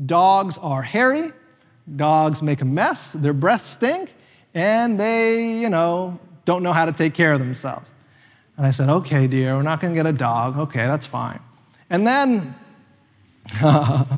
Dogs 0.05 0.59
are 0.59 0.83
hairy, 0.83 1.31
dogs 1.97 2.43
make 2.43 2.61
a 2.61 2.65
mess, 2.65 3.13
their 3.13 3.33
breaths 3.33 3.65
stink, 3.65 4.15
and 4.55 4.99
they, 4.99 5.61
you 5.61 5.69
know, 5.69 6.19
don't 6.45 6.63
know 6.63 6.73
how 6.73 6.87
to 6.87 6.93
take 6.93 7.15
care 7.15 7.33
of 7.33 7.39
themselves. 7.39 7.91
And 8.57 8.67
I 8.67 8.71
said, 8.71 8.89
okay, 8.89 9.27
dear, 9.27 9.55
we're 9.55 9.63
not 9.63 9.81
going 9.81 9.95
to 9.95 9.99
get 9.99 10.07
a 10.07 10.17
dog. 10.17 10.59
Okay, 10.59 10.87
that's 10.87 11.07
fine. 11.07 11.41
And 11.91 12.07
then 12.07 12.55
a 13.63 14.17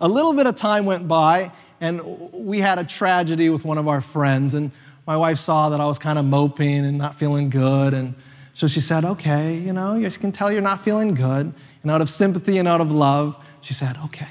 little 0.00 0.32
bit 0.32 0.46
of 0.46 0.54
time 0.54 0.86
went 0.86 1.06
by, 1.06 1.52
and 1.80 2.00
we 2.32 2.60
had 2.60 2.78
a 2.78 2.84
tragedy 2.84 3.48
with 3.48 3.64
one 3.64 3.78
of 3.78 3.88
our 3.88 4.00
friends, 4.00 4.54
and 4.54 4.70
my 5.06 5.16
wife 5.16 5.38
saw 5.38 5.70
that 5.70 5.80
I 5.80 5.86
was 5.86 5.98
kind 5.98 6.18
of 6.18 6.24
moping 6.24 6.84
and 6.84 6.98
not 6.98 7.16
feeling 7.16 7.50
good, 7.50 7.94
and 7.94 8.14
so 8.60 8.66
she 8.66 8.80
said, 8.80 9.04
Okay, 9.04 9.56
you 9.56 9.72
know, 9.72 9.94
you 9.94 10.10
can 10.10 10.32
tell 10.32 10.52
you're 10.52 10.60
not 10.60 10.84
feeling 10.84 11.14
good. 11.14 11.52
And 11.82 11.90
out 11.90 12.02
of 12.02 12.10
sympathy 12.10 12.58
and 12.58 12.68
out 12.68 12.82
of 12.82 12.92
love, 12.92 13.42
she 13.62 13.72
said, 13.72 13.96
Okay, 14.04 14.28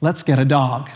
let's 0.00 0.22
get 0.22 0.38
a 0.38 0.44
dog. 0.44 0.88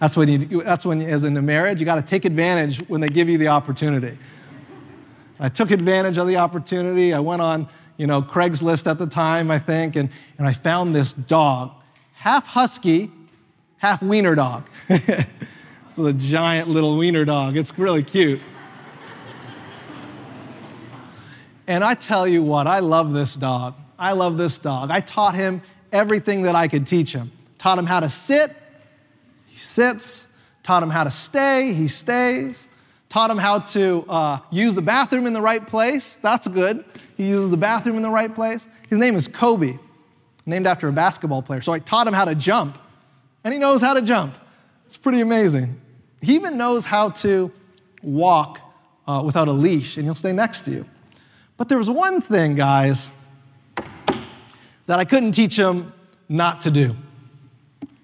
That's 0.00 0.16
when, 0.16 0.28
you, 0.28 0.62
that's 0.62 0.84
when 0.84 1.00
as 1.02 1.24
in 1.24 1.36
a 1.36 1.42
marriage, 1.42 1.80
you 1.80 1.86
got 1.86 1.96
to 1.96 2.02
take 2.02 2.24
advantage 2.24 2.78
when 2.88 3.00
they 3.00 3.08
give 3.08 3.28
you 3.28 3.38
the 3.38 3.48
opportunity. 3.48 4.16
I 5.38 5.48
took 5.48 5.70
advantage 5.70 6.18
of 6.18 6.26
the 6.26 6.36
opportunity. 6.36 7.12
I 7.12 7.20
went 7.20 7.42
on, 7.42 7.68
you 7.96 8.06
know, 8.06 8.22
Craigslist 8.22 8.90
at 8.90 8.98
the 8.98 9.06
time, 9.06 9.50
I 9.50 9.58
think, 9.58 9.96
and, 9.96 10.10
and 10.38 10.46
I 10.46 10.52
found 10.52 10.94
this 10.94 11.12
dog, 11.12 11.72
half 12.14 12.46
husky, 12.46 13.10
half 13.78 14.02
wiener 14.02 14.34
dog. 14.34 14.68
so 15.88 16.02
the 16.02 16.12
giant 16.12 16.68
little 16.68 16.96
wiener 16.96 17.24
dog. 17.24 17.56
It's 17.56 17.76
really 17.78 18.02
cute. 18.02 18.40
And 21.66 21.82
I 21.82 21.94
tell 21.94 22.28
you 22.28 22.42
what, 22.42 22.66
I 22.66 22.78
love 22.78 23.12
this 23.12 23.34
dog. 23.34 23.74
I 23.98 24.12
love 24.12 24.38
this 24.38 24.58
dog. 24.58 24.90
I 24.90 25.00
taught 25.00 25.34
him 25.34 25.62
everything 25.92 26.42
that 26.42 26.54
I 26.54 26.68
could 26.68 26.86
teach 26.86 27.12
him. 27.12 27.32
Taught 27.58 27.78
him 27.78 27.86
how 27.86 28.00
to 28.00 28.08
sit, 28.08 28.54
he 29.46 29.58
sits. 29.58 30.28
Taught 30.62 30.82
him 30.82 30.90
how 30.90 31.04
to 31.04 31.10
stay, 31.10 31.72
he 31.72 31.86
stays. 31.86 32.66
Taught 33.08 33.30
him 33.30 33.38
how 33.38 33.60
to 33.60 34.04
uh, 34.08 34.38
use 34.50 34.74
the 34.74 34.82
bathroom 34.82 35.26
in 35.26 35.32
the 35.32 35.40
right 35.40 35.64
place. 35.64 36.16
That's 36.16 36.46
good. 36.48 36.84
He 37.16 37.28
uses 37.28 37.50
the 37.50 37.56
bathroom 37.56 37.96
in 37.96 38.02
the 38.02 38.10
right 38.10 38.34
place. 38.34 38.68
His 38.88 38.98
name 38.98 39.14
is 39.14 39.28
Kobe, 39.28 39.78
named 40.44 40.66
after 40.66 40.88
a 40.88 40.92
basketball 40.92 41.40
player. 41.40 41.60
So 41.60 41.72
I 41.72 41.78
taught 41.78 42.06
him 42.06 42.14
how 42.14 42.24
to 42.24 42.34
jump 42.34 42.78
and 43.46 43.52
he 43.52 43.60
knows 43.60 43.80
how 43.80 43.94
to 43.94 44.02
jump. 44.02 44.34
It's 44.86 44.96
pretty 44.96 45.20
amazing. 45.20 45.80
He 46.20 46.34
even 46.34 46.56
knows 46.56 46.84
how 46.84 47.10
to 47.10 47.52
walk 48.02 48.60
uh, 49.06 49.22
without 49.24 49.46
a 49.46 49.52
leash, 49.52 49.96
and 49.96 50.04
he'll 50.04 50.16
stay 50.16 50.32
next 50.32 50.62
to 50.62 50.72
you. 50.72 50.86
But 51.56 51.68
there 51.68 51.78
was 51.78 51.88
one 51.88 52.20
thing, 52.20 52.56
guys, 52.56 53.08
that 54.86 54.98
I 54.98 55.04
couldn't 55.04 55.30
teach 55.30 55.56
him 55.56 55.92
not 56.28 56.62
to 56.62 56.72
do. 56.72 56.96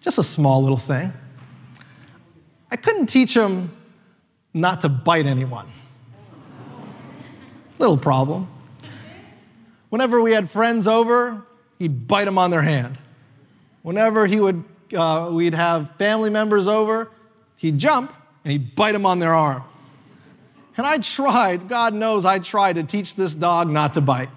Just 0.00 0.16
a 0.16 0.22
small 0.22 0.62
little 0.62 0.76
thing. 0.76 1.12
I 2.70 2.76
couldn't 2.76 3.06
teach 3.06 3.36
him 3.36 3.72
not 4.54 4.82
to 4.82 4.88
bite 4.88 5.26
anyone. 5.26 5.66
Little 7.80 7.98
problem. 7.98 8.46
Whenever 9.88 10.22
we 10.22 10.34
had 10.34 10.48
friends 10.48 10.86
over, 10.86 11.44
he'd 11.80 12.06
bite 12.06 12.26
them 12.26 12.38
on 12.38 12.52
their 12.52 12.62
hand. 12.62 12.96
Whenever 13.82 14.26
he 14.26 14.38
would 14.38 14.62
uh, 14.94 15.30
we'd 15.30 15.54
have 15.54 15.96
family 15.96 16.30
members 16.30 16.68
over, 16.68 17.10
he'd 17.56 17.78
jump 17.78 18.14
and 18.44 18.52
he'd 18.52 18.74
bite 18.74 18.92
them 18.92 19.06
on 19.06 19.18
their 19.18 19.34
arm. 19.34 19.62
And 20.76 20.86
I 20.86 20.98
tried, 20.98 21.68
God 21.68 21.94
knows 21.94 22.24
I 22.24 22.38
tried 22.38 22.74
to 22.74 22.82
teach 22.82 23.14
this 23.14 23.34
dog 23.34 23.68
not 23.68 23.94
to 23.94 24.00
bite. 24.00 24.30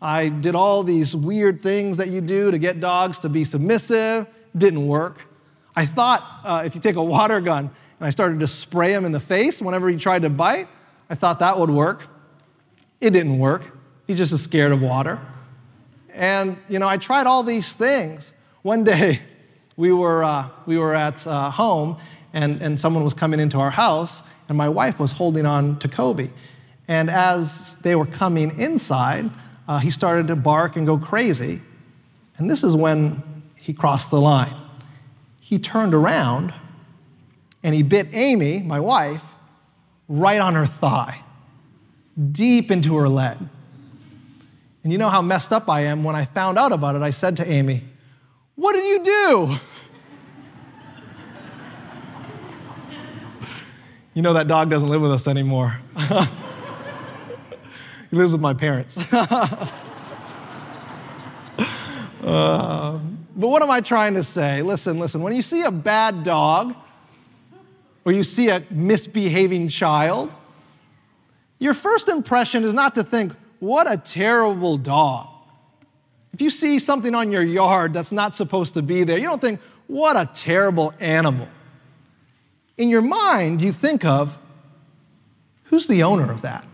I 0.00 0.28
did 0.28 0.54
all 0.54 0.82
these 0.82 1.16
weird 1.16 1.62
things 1.62 1.96
that 1.96 2.08
you 2.08 2.20
do 2.20 2.50
to 2.50 2.58
get 2.58 2.80
dogs 2.80 3.18
to 3.20 3.28
be 3.28 3.44
submissive, 3.44 4.26
didn't 4.56 4.86
work. 4.86 5.26
I 5.74 5.86
thought 5.86 6.22
uh, 6.44 6.62
if 6.64 6.74
you 6.74 6.80
take 6.80 6.96
a 6.96 7.02
water 7.02 7.40
gun 7.40 7.70
and 7.98 8.06
I 8.06 8.10
started 8.10 8.40
to 8.40 8.46
spray 8.46 8.92
him 8.92 9.04
in 9.04 9.12
the 9.12 9.20
face 9.20 9.60
whenever 9.60 9.88
he 9.88 9.96
tried 9.96 10.22
to 10.22 10.30
bite, 10.30 10.68
I 11.10 11.14
thought 11.14 11.40
that 11.40 11.58
would 11.58 11.70
work. 11.70 12.06
It 13.00 13.10
didn't 13.10 13.38
work. 13.38 13.76
He 14.06 14.14
just 14.14 14.32
is 14.32 14.42
scared 14.42 14.72
of 14.72 14.80
water. 14.80 15.20
And, 16.14 16.56
you 16.68 16.78
know, 16.78 16.88
I 16.88 16.96
tried 16.96 17.26
all 17.26 17.42
these 17.42 17.74
things. 17.74 18.32
One 18.62 18.84
day, 18.84 19.20
we 19.76 19.92
were, 19.92 20.24
uh, 20.24 20.48
we 20.64 20.78
were 20.78 20.94
at 20.94 21.26
uh, 21.26 21.50
home 21.50 21.98
and, 22.32 22.60
and 22.62 22.78
someone 22.80 23.04
was 23.04 23.14
coming 23.14 23.40
into 23.40 23.58
our 23.58 23.70
house 23.70 24.22
and 24.48 24.56
my 24.56 24.68
wife 24.68 24.98
was 24.98 25.12
holding 25.12 25.46
on 25.46 25.78
to 25.80 25.88
Kobe. 25.88 26.30
And 26.88 27.10
as 27.10 27.76
they 27.78 27.94
were 27.94 28.06
coming 28.06 28.58
inside, 28.58 29.30
uh, 29.68 29.78
he 29.78 29.90
started 29.90 30.28
to 30.28 30.36
bark 30.36 30.76
and 30.76 30.86
go 30.86 30.98
crazy. 30.98 31.60
And 32.38 32.48
this 32.50 32.62
is 32.62 32.76
when 32.76 33.22
he 33.56 33.72
crossed 33.72 34.10
the 34.10 34.20
line. 34.20 34.54
He 35.40 35.58
turned 35.58 35.94
around 35.94 36.54
and 37.62 37.74
he 37.74 37.82
bit 37.82 38.08
Amy, 38.12 38.62
my 38.62 38.80
wife, 38.80 39.22
right 40.08 40.40
on 40.40 40.54
her 40.54 40.66
thigh, 40.66 41.22
deep 42.30 42.70
into 42.70 42.96
her 42.96 43.08
leg. 43.08 43.38
And 44.84 44.92
you 44.92 44.98
know 44.98 45.08
how 45.08 45.20
messed 45.20 45.52
up 45.52 45.68
I 45.68 45.80
am. 45.80 46.04
When 46.04 46.14
I 46.14 46.24
found 46.24 46.58
out 46.58 46.72
about 46.72 46.94
it, 46.94 47.02
I 47.02 47.10
said 47.10 47.36
to 47.38 47.50
Amy, 47.50 47.82
What 48.56 48.72
did 48.72 48.84
you 48.86 49.04
do? 49.04 49.56
you 54.14 54.22
know 54.22 54.32
that 54.32 54.48
dog 54.48 54.70
doesn't 54.70 54.88
live 54.88 55.02
with 55.02 55.12
us 55.12 55.28
anymore. 55.28 55.78
he 58.10 58.16
lives 58.16 58.32
with 58.32 58.40
my 58.40 58.54
parents. 58.54 58.96
uh, 59.12 59.68
but 62.24 62.98
what 63.36 63.62
am 63.62 63.70
I 63.70 63.82
trying 63.82 64.14
to 64.14 64.22
say? 64.22 64.62
Listen, 64.62 64.98
listen. 64.98 65.20
When 65.20 65.34
you 65.34 65.42
see 65.42 65.62
a 65.64 65.70
bad 65.70 66.24
dog 66.24 66.74
or 68.06 68.12
you 68.12 68.22
see 68.24 68.48
a 68.48 68.64
misbehaving 68.70 69.68
child, 69.68 70.32
your 71.58 71.74
first 71.74 72.08
impression 72.08 72.64
is 72.64 72.72
not 72.72 72.94
to 72.94 73.02
think, 73.02 73.34
what 73.60 73.90
a 73.90 73.98
terrible 73.98 74.78
dog. 74.78 75.35
If 76.36 76.42
you 76.42 76.50
see 76.50 76.78
something 76.78 77.14
on 77.14 77.32
your 77.32 77.42
yard 77.42 77.94
that's 77.94 78.12
not 78.12 78.34
supposed 78.36 78.74
to 78.74 78.82
be 78.82 79.04
there, 79.04 79.16
you 79.16 79.26
don't 79.26 79.40
think, 79.40 79.58
what 79.86 80.18
a 80.18 80.30
terrible 80.34 80.92
animal. 81.00 81.48
In 82.76 82.90
your 82.90 83.00
mind, 83.00 83.62
you 83.62 83.72
think 83.72 84.04
of, 84.04 84.38
who's 85.64 85.86
the 85.86 86.02
owner 86.02 86.30
of 86.30 86.42
that? 86.42 86.66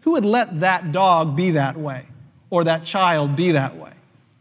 Who 0.00 0.12
would 0.12 0.24
let 0.24 0.60
that 0.60 0.92
dog 0.92 1.36
be 1.36 1.50
that 1.50 1.76
way 1.76 2.06
or 2.48 2.64
that 2.64 2.84
child 2.84 3.36
be 3.36 3.52
that 3.52 3.76
way? 3.76 3.92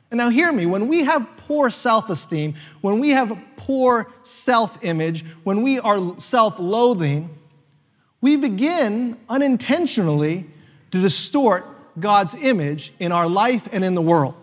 And 0.10 0.18
now, 0.18 0.30
hear 0.30 0.54
me 0.54 0.66
when 0.66 0.88
we 0.88 1.04
have 1.04 1.28
poor 1.36 1.70
self 1.70 2.10
esteem, 2.10 2.54
when 2.80 3.00
we 3.00 3.10
have 3.10 3.38
poor 3.58 4.10
self 4.24 4.82
image, 4.86 5.26
when 5.44 5.64
we 5.64 5.80
are 5.80 6.18
self 6.18 6.60
loathing, 6.60 7.30
we 8.22 8.38
begin 8.38 9.18
unintentionally 9.28 10.50
to 10.92 11.02
distort 11.02 11.66
God's 12.00 12.36
image 12.36 12.94
in 13.00 13.12
our 13.12 13.28
life 13.28 13.68
and 13.72 13.84
in 13.84 13.96
the 13.96 14.02
world. 14.02 14.36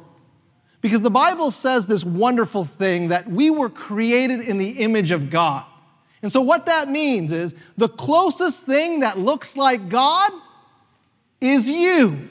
Because 0.81 1.03
the 1.03 1.11
Bible 1.11 1.51
says 1.51 1.87
this 1.87 2.05
wonderful 2.05 2.65
thing 2.65 3.09
that 3.09 3.29
we 3.29 3.51
were 3.51 3.69
created 3.69 4.41
in 4.41 4.59
the 4.59 4.71
image 4.83 5.11
of 5.11 5.31
God. 5.31 5.65
And 6.23 6.31
so, 6.31 6.41
what 6.41 6.67
that 6.67 6.89
means 6.89 7.33
is 7.33 7.55
the 7.77 7.89
closest 7.89 8.67
thing 8.67 9.01
that 9.01 9.19
looks 9.19 9.57
like 9.57 9.89
God 9.89 10.33
is 11.41 11.71
you. 11.71 12.29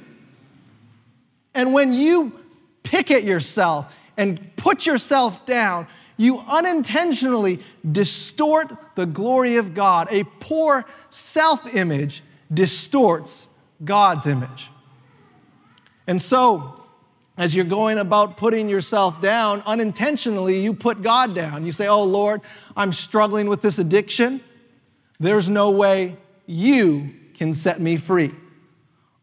And 1.54 1.74
when 1.74 1.94
you 1.94 2.40
pick 2.84 3.12
at 3.12 3.24
yourself 3.24 3.98
and 4.18 4.56
put 4.56 4.86
yourself 4.86 5.46
down, 5.46 5.88
you 6.18 6.40
unintentionally 6.48 7.60
distort 7.90 8.72
the 8.96 9.06
glory 9.06 9.58
of 9.58 9.74
God. 9.74 10.08
A 10.12 10.24
poor 10.40 10.86
self 11.10 11.74
image 11.76 12.24
distorts 12.54 13.48
God's 13.84 14.28
image. 14.28 14.70
And 16.08 16.22
so, 16.22 16.84
as 17.38 17.56
you're 17.56 17.66
going 17.66 17.98
about 17.98 18.38
putting 18.38 18.70
yourself 18.70 19.20
down, 19.22 19.62
unintentionally, 19.66 20.62
you 20.62 20.74
put 20.74 21.02
God 21.02 21.36
down. 21.36 21.66
You 21.66 21.72
say, 21.72 21.88
Oh 21.88 22.04
Lord, 22.04 22.42
I'm 22.78 22.94
struggling 22.94 23.50
with 23.50 23.62
this 23.62 23.80
addiction. 23.80 24.42
There's 25.20 25.50
no 25.50 25.72
way 25.72 26.18
you 26.46 27.14
can 27.34 27.54
set 27.54 27.82
me 27.82 27.98
free. 27.98 28.34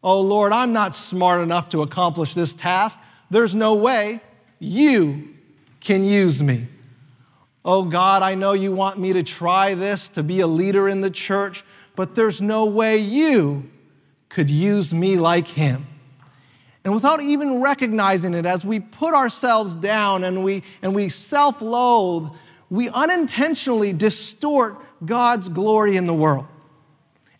Oh 0.03 0.21
Lord, 0.21 0.51
I'm 0.51 0.73
not 0.73 0.95
smart 0.95 1.41
enough 1.41 1.69
to 1.69 1.81
accomplish 1.81 2.33
this 2.33 2.53
task. 2.53 2.97
There's 3.29 3.55
no 3.55 3.73
way 3.73 4.21
you 4.59 5.35
can 5.79 6.03
use 6.03 6.43
me. 6.43 6.67
Oh 7.65 7.83
God, 7.85 8.21
I 8.21 8.35
know 8.35 8.51
you 8.51 8.73
want 8.73 8.99
me 8.99 9.13
to 9.13 9.23
try 9.23 9.73
this, 9.73 10.09
to 10.09 10.23
be 10.23 10.41
a 10.41 10.47
leader 10.47 10.87
in 10.87 11.01
the 11.01 11.09
church, 11.09 11.63
but 11.95 12.15
there's 12.15 12.41
no 12.41 12.65
way 12.65 12.97
you 12.97 13.69
could 14.27 14.51
use 14.51 14.93
me 14.93 15.17
like 15.17 15.47
him. 15.47 15.87
And 16.83 16.93
without 16.93 17.21
even 17.21 17.61
recognizing 17.61 18.33
it, 18.33 18.45
as 18.45 18.65
we 18.65 18.79
put 18.79 19.13
ourselves 19.13 19.75
down 19.75 20.23
and 20.23 20.43
we, 20.43 20.63
and 20.81 20.93
we 20.93 21.09
self 21.09 21.61
loathe, 21.61 22.29
we 22.69 22.89
unintentionally 22.89 23.93
distort 23.93 24.77
God's 25.05 25.47
glory 25.47 25.95
in 25.95 26.07
the 26.07 26.13
world. 26.13 26.47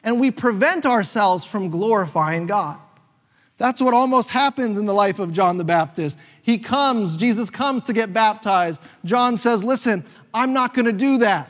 And 0.04 0.20
we 0.20 0.32
prevent 0.32 0.86
ourselves 0.86 1.46
from 1.46 1.70
glorifying 1.70 2.46
God. 2.46 2.80
That's 3.58 3.82
what 3.82 3.94
almost 3.94 4.30
happens 4.30 4.78
in 4.78 4.86
the 4.86 4.94
life 4.94 5.20
of 5.20 5.32
John 5.32 5.58
the 5.58 5.64
Baptist. 5.64 6.18
He 6.42 6.58
comes, 6.58 7.16
Jesus 7.16 7.50
comes 7.50 7.84
to 7.84 7.94
get 7.94 8.14
baptized. 8.14 8.82
John 9.06 9.38
says, 9.38 9.64
Listen, 9.64 10.04
I'm 10.34 10.54
not 10.54 10.74
going 10.74 10.86
to 10.86 10.92
do 10.92 11.20
that. 11.20 11.50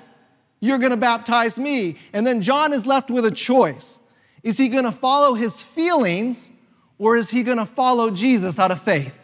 You're 0.59 0.77
going 0.77 0.91
to 0.91 0.97
baptize 0.97 1.59
me. 1.59 1.97
And 2.13 2.25
then 2.25 2.41
John 2.41 2.73
is 2.73 2.85
left 2.85 3.09
with 3.09 3.25
a 3.25 3.31
choice. 3.31 3.99
Is 4.43 4.57
he 4.57 4.69
going 4.69 4.83
to 4.83 4.91
follow 4.91 5.33
his 5.33 5.61
feelings 5.61 6.51
or 6.97 7.17
is 7.17 7.29
he 7.29 7.43
going 7.43 7.57
to 7.57 7.65
follow 7.65 8.11
Jesus 8.11 8.59
out 8.59 8.71
of 8.71 8.81
faith? 8.81 9.19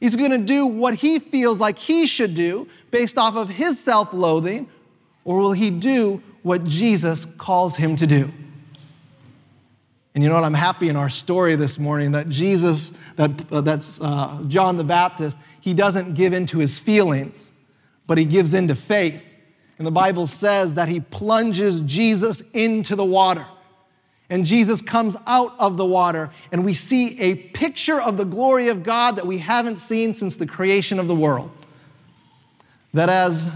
He's 0.00 0.16
going 0.16 0.30
to 0.30 0.38
do 0.38 0.66
what 0.66 0.94
he 0.94 1.18
feels 1.18 1.60
like 1.60 1.78
he 1.78 2.06
should 2.06 2.34
do 2.34 2.66
based 2.90 3.18
off 3.18 3.36
of 3.36 3.50
his 3.50 3.78
self 3.78 4.12
loathing, 4.12 4.68
or 5.24 5.38
will 5.40 5.52
he 5.52 5.70
do 5.70 6.22
what 6.42 6.64
Jesus 6.64 7.26
calls 7.26 7.76
him 7.76 7.96
to 7.96 8.06
do? 8.06 8.32
And 10.14 10.24
you 10.24 10.28
know 10.28 10.34
what? 10.34 10.44
I'm 10.44 10.54
happy 10.54 10.88
in 10.88 10.96
our 10.96 11.10
story 11.10 11.54
this 11.54 11.78
morning 11.78 12.12
that 12.12 12.28
Jesus, 12.28 12.90
that, 13.16 13.30
uh, 13.52 13.60
that's 13.60 14.00
uh, 14.00 14.42
John 14.48 14.76
the 14.76 14.84
Baptist, 14.84 15.36
he 15.60 15.72
doesn't 15.72 16.14
give 16.14 16.32
in 16.32 16.46
to 16.46 16.58
his 16.58 16.80
feelings, 16.80 17.52
but 18.06 18.18
he 18.18 18.24
gives 18.24 18.54
in 18.54 18.68
to 18.68 18.74
faith. 18.74 19.22
And 19.78 19.86
the 19.86 19.92
Bible 19.92 20.26
says 20.26 20.74
that 20.74 20.88
he 20.88 21.00
plunges 21.00 21.80
Jesus 21.80 22.42
into 22.52 22.96
the 22.96 23.04
water 23.04 23.46
and 24.30 24.46
Jesus 24.46 24.80
comes 24.80 25.16
out 25.26 25.58
of 25.58 25.76
the 25.76 25.84
water, 25.84 26.30
and 26.52 26.64
we 26.64 26.72
see 26.72 27.20
a 27.20 27.34
picture 27.34 28.00
of 28.00 28.16
the 28.16 28.24
glory 28.24 28.68
of 28.68 28.84
God 28.84 29.16
that 29.16 29.26
we 29.26 29.38
haven't 29.38 29.76
seen 29.76 30.14
since 30.14 30.36
the 30.36 30.46
creation 30.46 31.00
of 31.00 31.08
the 31.08 31.16
world. 31.16 31.50
That 32.94 33.08
as 33.08 33.50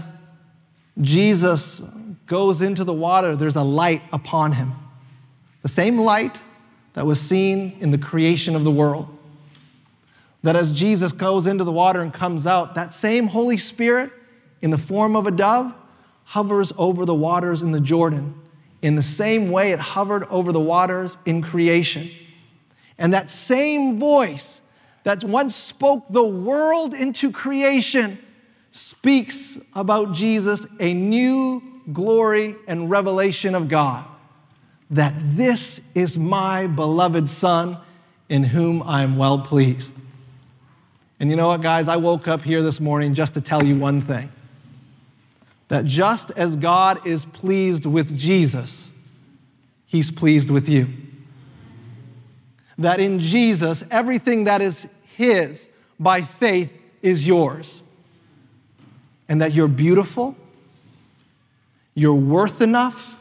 Jesus 0.99 1.79
goes 2.27 2.61
into 2.61 2.83
the 2.83 2.93
water, 2.93 3.37
there's 3.37 3.55
a 3.55 3.63
light 3.63 4.01
upon 4.11 4.51
him. 4.51 4.73
The 5.61 5.69
same 5.69 5.97
light 5.97 6.41
that 6.93 7.05
was 7.05 7.21
seen 7.21 7.77
in 7.79 7.91
the 7.91 7.97
creation 7.97 8.53
of 8.53 8.65
the 8.65 8.71
world. 8.71 9.07
That 10.43 10.57
as 10.57 10.73
Jesus 10.73 11.13
goes 11.13 11.47
into 11.47 11.63
the 11.63 11.71
water 11.71 12.01
and 12.01 12.13
comes 12.13 12.45
out, 12.45 12.75
that 12.75 12.93
same 12.93 13.27
Holy 13.27 13.57
Spirit, 13.57 14.11
in 14.61 14.71
the 14.71 14.77
form 14.77 15.15
of 15.15 15.25
a 15.25 15.31
dove, 15.31 15.73
hovers 16.25 16.73
over 16.77 17.05
the 17.05 17.15
waters 17.15 17.61
in 17.61 17.71
the 17.71 17.79
Jordan 17.79 18.35
in 18.85 18.95
the 18.95 19.01
same 19.01 19.49
way 19.49 19.71
it 19.71 19.79
hovered 19.79 20.23
over 20.25 20.51
the 20.51 20.59
waters 20.59 21.17
in 21.25 21.41
creation. 21.41 22.07
And 22.99 23.11
that 23.15 23.31
same 23.31 23.97
voice 23.97 24.61
that 25.05 25.23
once 25.23 25.55
spoke 25.55 26.07
the 26.11 26.23
world 26.23 26.93
into 26.93 27.31
creation 27.31 28.19
speaks 28.69 29.57
about 29.73 30.11
Jesus, 30.11 30.67
a 30.79 30.93
new 30.93 31.63
glory 31.93 32.55
and 32.67 32.87
revelation 32.87 33.55
of 33.55 33.69
God. 33.69 34.05
That 34.91 35.15
this 35.17 35.81
is 35.95 36.19
my 36.19 36.67
beloved 36.67 37.27
Son 37.27 37.79
in 38.29 38.43
whom 38.43 38.83
I 38.83 39.01
am 39.01 39.17
well 39.17 39.39
pleased. 39.39 39.95
And 41.19 41.31
you 41.31 41.35
know 41.35 41.47
what, 41.47 41.63
guys? 41.63 41.87
I 41.87 41.97
woke 41.97 42.27
up 42.27 42.43
here 42.43 42.61
this 42.61 42.79
morning 42.79 43.15
just 43.15 43.33
to 43.33 43.41
tell 43.41 43.65
you 43.65 43.79
one 43.79 43.99
thing 43.99 44.29
that 45.67 45.85
just 45.85 46.31
as 46.31 46.55
God 46.57 47.05
is 47.07 47.25
pleased 47.25 47.85
with 47.85 48.17
Jesus, 48.17 48.91
He's 49.85 50.11
pleased 50.11 50.49
with 50.49 50.67
you. 50.69 50.87
That 52.77 52.99
in 52.99 53.19
Jesus, 53.19 53.83
everything 53.89 54.43
that 54.43 54.61
is 54.61 54.87
His 55.15 55.67
by 55.99 56.21
faith 56.21 56.75
is 57.01 57.27
yours. 57.27 57.81
And 59.27 59.41
that 59.41 59.53
you're 59.53 59.67
beautiful, 59.67 60.35
you're 61.95 62.13
worth 62.13 62.61
enough, 62.61 63.19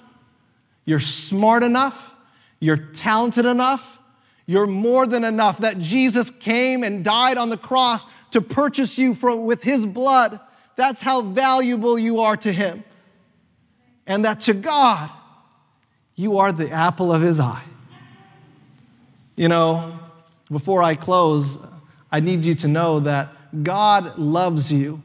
you're 0.85 1.01
smart 1.01 1.63
enough, 1.63 2.15
you're 2.61 2.77
talented 2.77 3.47
enough, 3.47 4.01
you're 4.47 4.67
more 4.67 5.07
than 5.07 5.25
enough. 5.25 5.59
That 5.59 5.79
Jesus 5.79 6.31
came 6.31 6.83
and 6.83 7.03
died 7.03 7.39
on 7.39 7.49
the 7.49 7.57
cross 7.57 8.07
to 8.33 8.43
purchase 8.43 8.99
you 8.99 9.15
for, 9.15 9.35
with 9.35 9.63
His 9.63 9.87
blood 9.87 10.41
that's 10.77 11.01
how 11.01 11.23
valuable 11.23 11.99
you 11.99 12.21
are 12.21 12.37
to 12.39 12.53
Him. 12.53 12.85
And 14.07 14.25
that 14.25 14.41
to 14.41 14.55
God, 14.55 15.11
you 16.15 16.39
are 16.39 16.53
the 16.53 16.71
apple 16.71 17.13
of 17.13 17.23
His 17.23 17.41
eye. 17.41 17.63
You 19.37 19.49
know, 19.49 19.99
before 20.51 20.83
I 20.83 20.95
close, 20.95 21.59
I 22.13 22.21
need 22.21 22.45
you 22.45 22.55
to 22.55 22.69
know 22.69 23.01
that 23.01 23.31
God 23.63 24.19
loves 24.19 24.73
you 24.73 25.03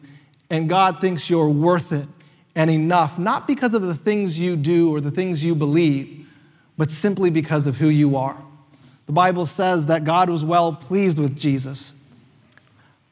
and 0.49 0.67
God 0.67 0.99
thinks 0.99 1.29
you're 1.29 1.49
worth 1.49 1.91
it 1.91 2.07
and 2.55 2.69
enough, 2.69 3.17
not 3.17 3.47
because 3.47 3.73
of 3.73 3.81
the 3.81 3.95
things 3.95 4.39
you 4.39 4.55
do 4.55 4.93
or 4.93 4.99
the 4.99 5.11
things 5.11 5.45
you 5.45 5.55
believe, 5.55 6.27
but 6.77 6.91
simply 6.91 7.29
because 7.29 7.67
of 7.67 7.77
who 7.77 7.89
you 7.89 8.15
are. 8.15 8.41
The 9.05 9.11
Bible 9.11 9.45
says 9.45 9.87
that 9.87 10.03
God 10.03 10.29
was 10.29 10.43
well 10.43 10.73
pleased 10.73 11.17
with 11.17 11.37
Jesus 11.37 11.93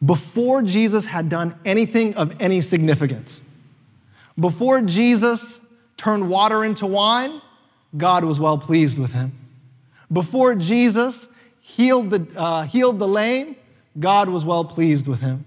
before 0.05 0.61
Jesus 0.61 1.07
had 1.07 1.29
done 1.29 1.57
anything 1.65 2.15
of 2.15 2.35
any 2.39 2.61
significance. 2.61 3.41
Before 4.39 4.81
Jesus 4.81 5.59
turned 5.97 6.29
water 6.29 6.63
into 6.63 6.85
wine, 6.85 7.41
God 7.95 8.23
was 8.23 8.39
well 8.39 8.57
pleased 8.57 8.99
with 8.99 9.13
him. 9.13 9.31
Before 10.11 10.55
Jesus 10.55 11.27
healed 11.59 12.11
the, 12.11 12.27
uh, 12.35 12.63
healed 12.63 12.99
the 12.99 13.07
lame, 13.07 13.55
God 13.99 14.29
was 14.29 14.45
well 14.45 14.63
pleased 14.63 15.07
with 15.07 15.21
him. 15.21 15.45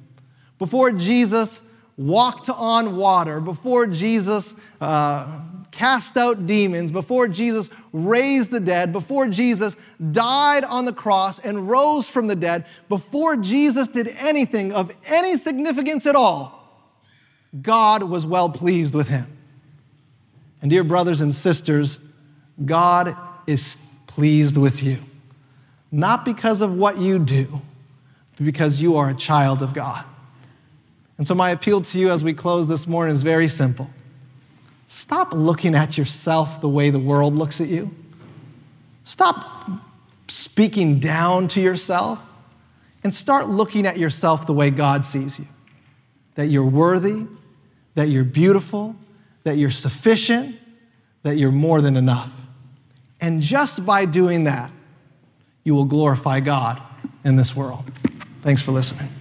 Before 0.58 0.90
Jesus 0.90 1.62
walked 1.96 2.50
on 2.50 2.96
water, 2.96 3.40
before 3.40 3.86
Jesus 3.86 4.56
uh, 4.80 5.40
cast 5.70 6.16
out 6.16 6.46
demons, 6.46 6.90
before 6.90 7.28
Jesus 7.28 7.70
raised 7.92 8.50
the 8.50 8.60
dead, 8.60 8.92
before 8.92 9.28
Jesus 9.28 9.76
died 10.10 10.64
on 10.64 10.84
the 10.84 10.92
cross 10.92 11.38
and 11.38 11.68
rose 11.68 12.08
from 12.08 12.26
the 12.26 12.36
dead, 12.36 12.66
before 12.88 13.36
Jesus 13.36 13.88
did 13.88 14.08
anything 14.18 14.72
of 14.72 14.92
any 15.06 15.36
significance 15.36 16.06
at 16.06 16.16
all, 16.16 16.56
God 17.60 18.02
was 18.04 18.26
well 18.26 18.48
pleased 18.48 18.94
with 18.94 19.08
him. 19.08 19.26
And 20.62 20.70
dear 20.70 20.84
brothers 20.84 21.20
and 21.20 21.34
sisters, 21.34 21.98
God 22.64 23.16
is 23.46 23.78
pleased 24.06 24.56
with 24.56 24.82
you. 24.82 24.98
Not 25.90 26.24
because 26.24 26.60
of 26.60 26.74
what 26.74 26.98
you 26.98 27.18
do, 27.18 27.60
but 28.36 28.44
because 28.44 28.80
you 28.80 28.96
are 28.96 29.10
a 29.10 29.14
child 29.14 29.62
of 29.62 29.74
God. 29.74 30.04
And 31.18 31.26
so, 31.26 31.34
my 31.34 31.50
appeal 31.50 31.80
to 31.82 31.98
you 31.98 32.10
as 32.10 32.24
we 32.24 32.32
close 32.32 32.68
this 32.68 32.86
morning 32.86 33.14
is 33.14 33.22
very 33.22 33.48
simple. 33.48 33.90
Stop 34.92 35.32
looking 35.32 35.76
at 35.76 35.96
yourself 35.96 36.60
the 36.60 36.68
way 36.68 36.90
the 36.90 36.98
world 36.98 37.32
looks 37.36 37.60
at 37.60 37.68
you. 37.68 37.94
Stop 39.04 39.70
speaking 40.26 40.98
down 40.98 41.46
to 41.46 41.60
yourself 41.60 42.20
and 43.04 43.14
start 43.14 43.48
looking 43.48 43.86
at 43.86 43.98
yourself 43.98 44.48
the 44.48 44.52
way 44.52 44.68
God 44.70 45.04
sees 45.04 45.38
you 45.38 45.46
that 46.34 46.48
you're 46.48 46.66
worthy, 46.66 47.24
that 47.94 48.08
you're 48.08 48.24
beautiful, 48.24 48.96
that 49.44 49.58
you're 49.58 49.70
sufficient, 49.70 50.58
that 51.22 51.36
you're 51.36 51.52
more 51.52 51.80
than 51.80 51.96
enough. 51.96 52.40
And 53.20 53.40
just 53.40 53.86
by 53.86 54.06
doing 54.06 54.42
that, 54.42 54.72
you 55.62 55.72
will 55.72 55.84
glorify 55.84 56.40
God 56.40 56.82
in 57.22 57.36
this 57.36 57.54
world. 57.54 57.84
Thanks 58.42 58.60
for 58.60 58.72
listening. 58.72 59.19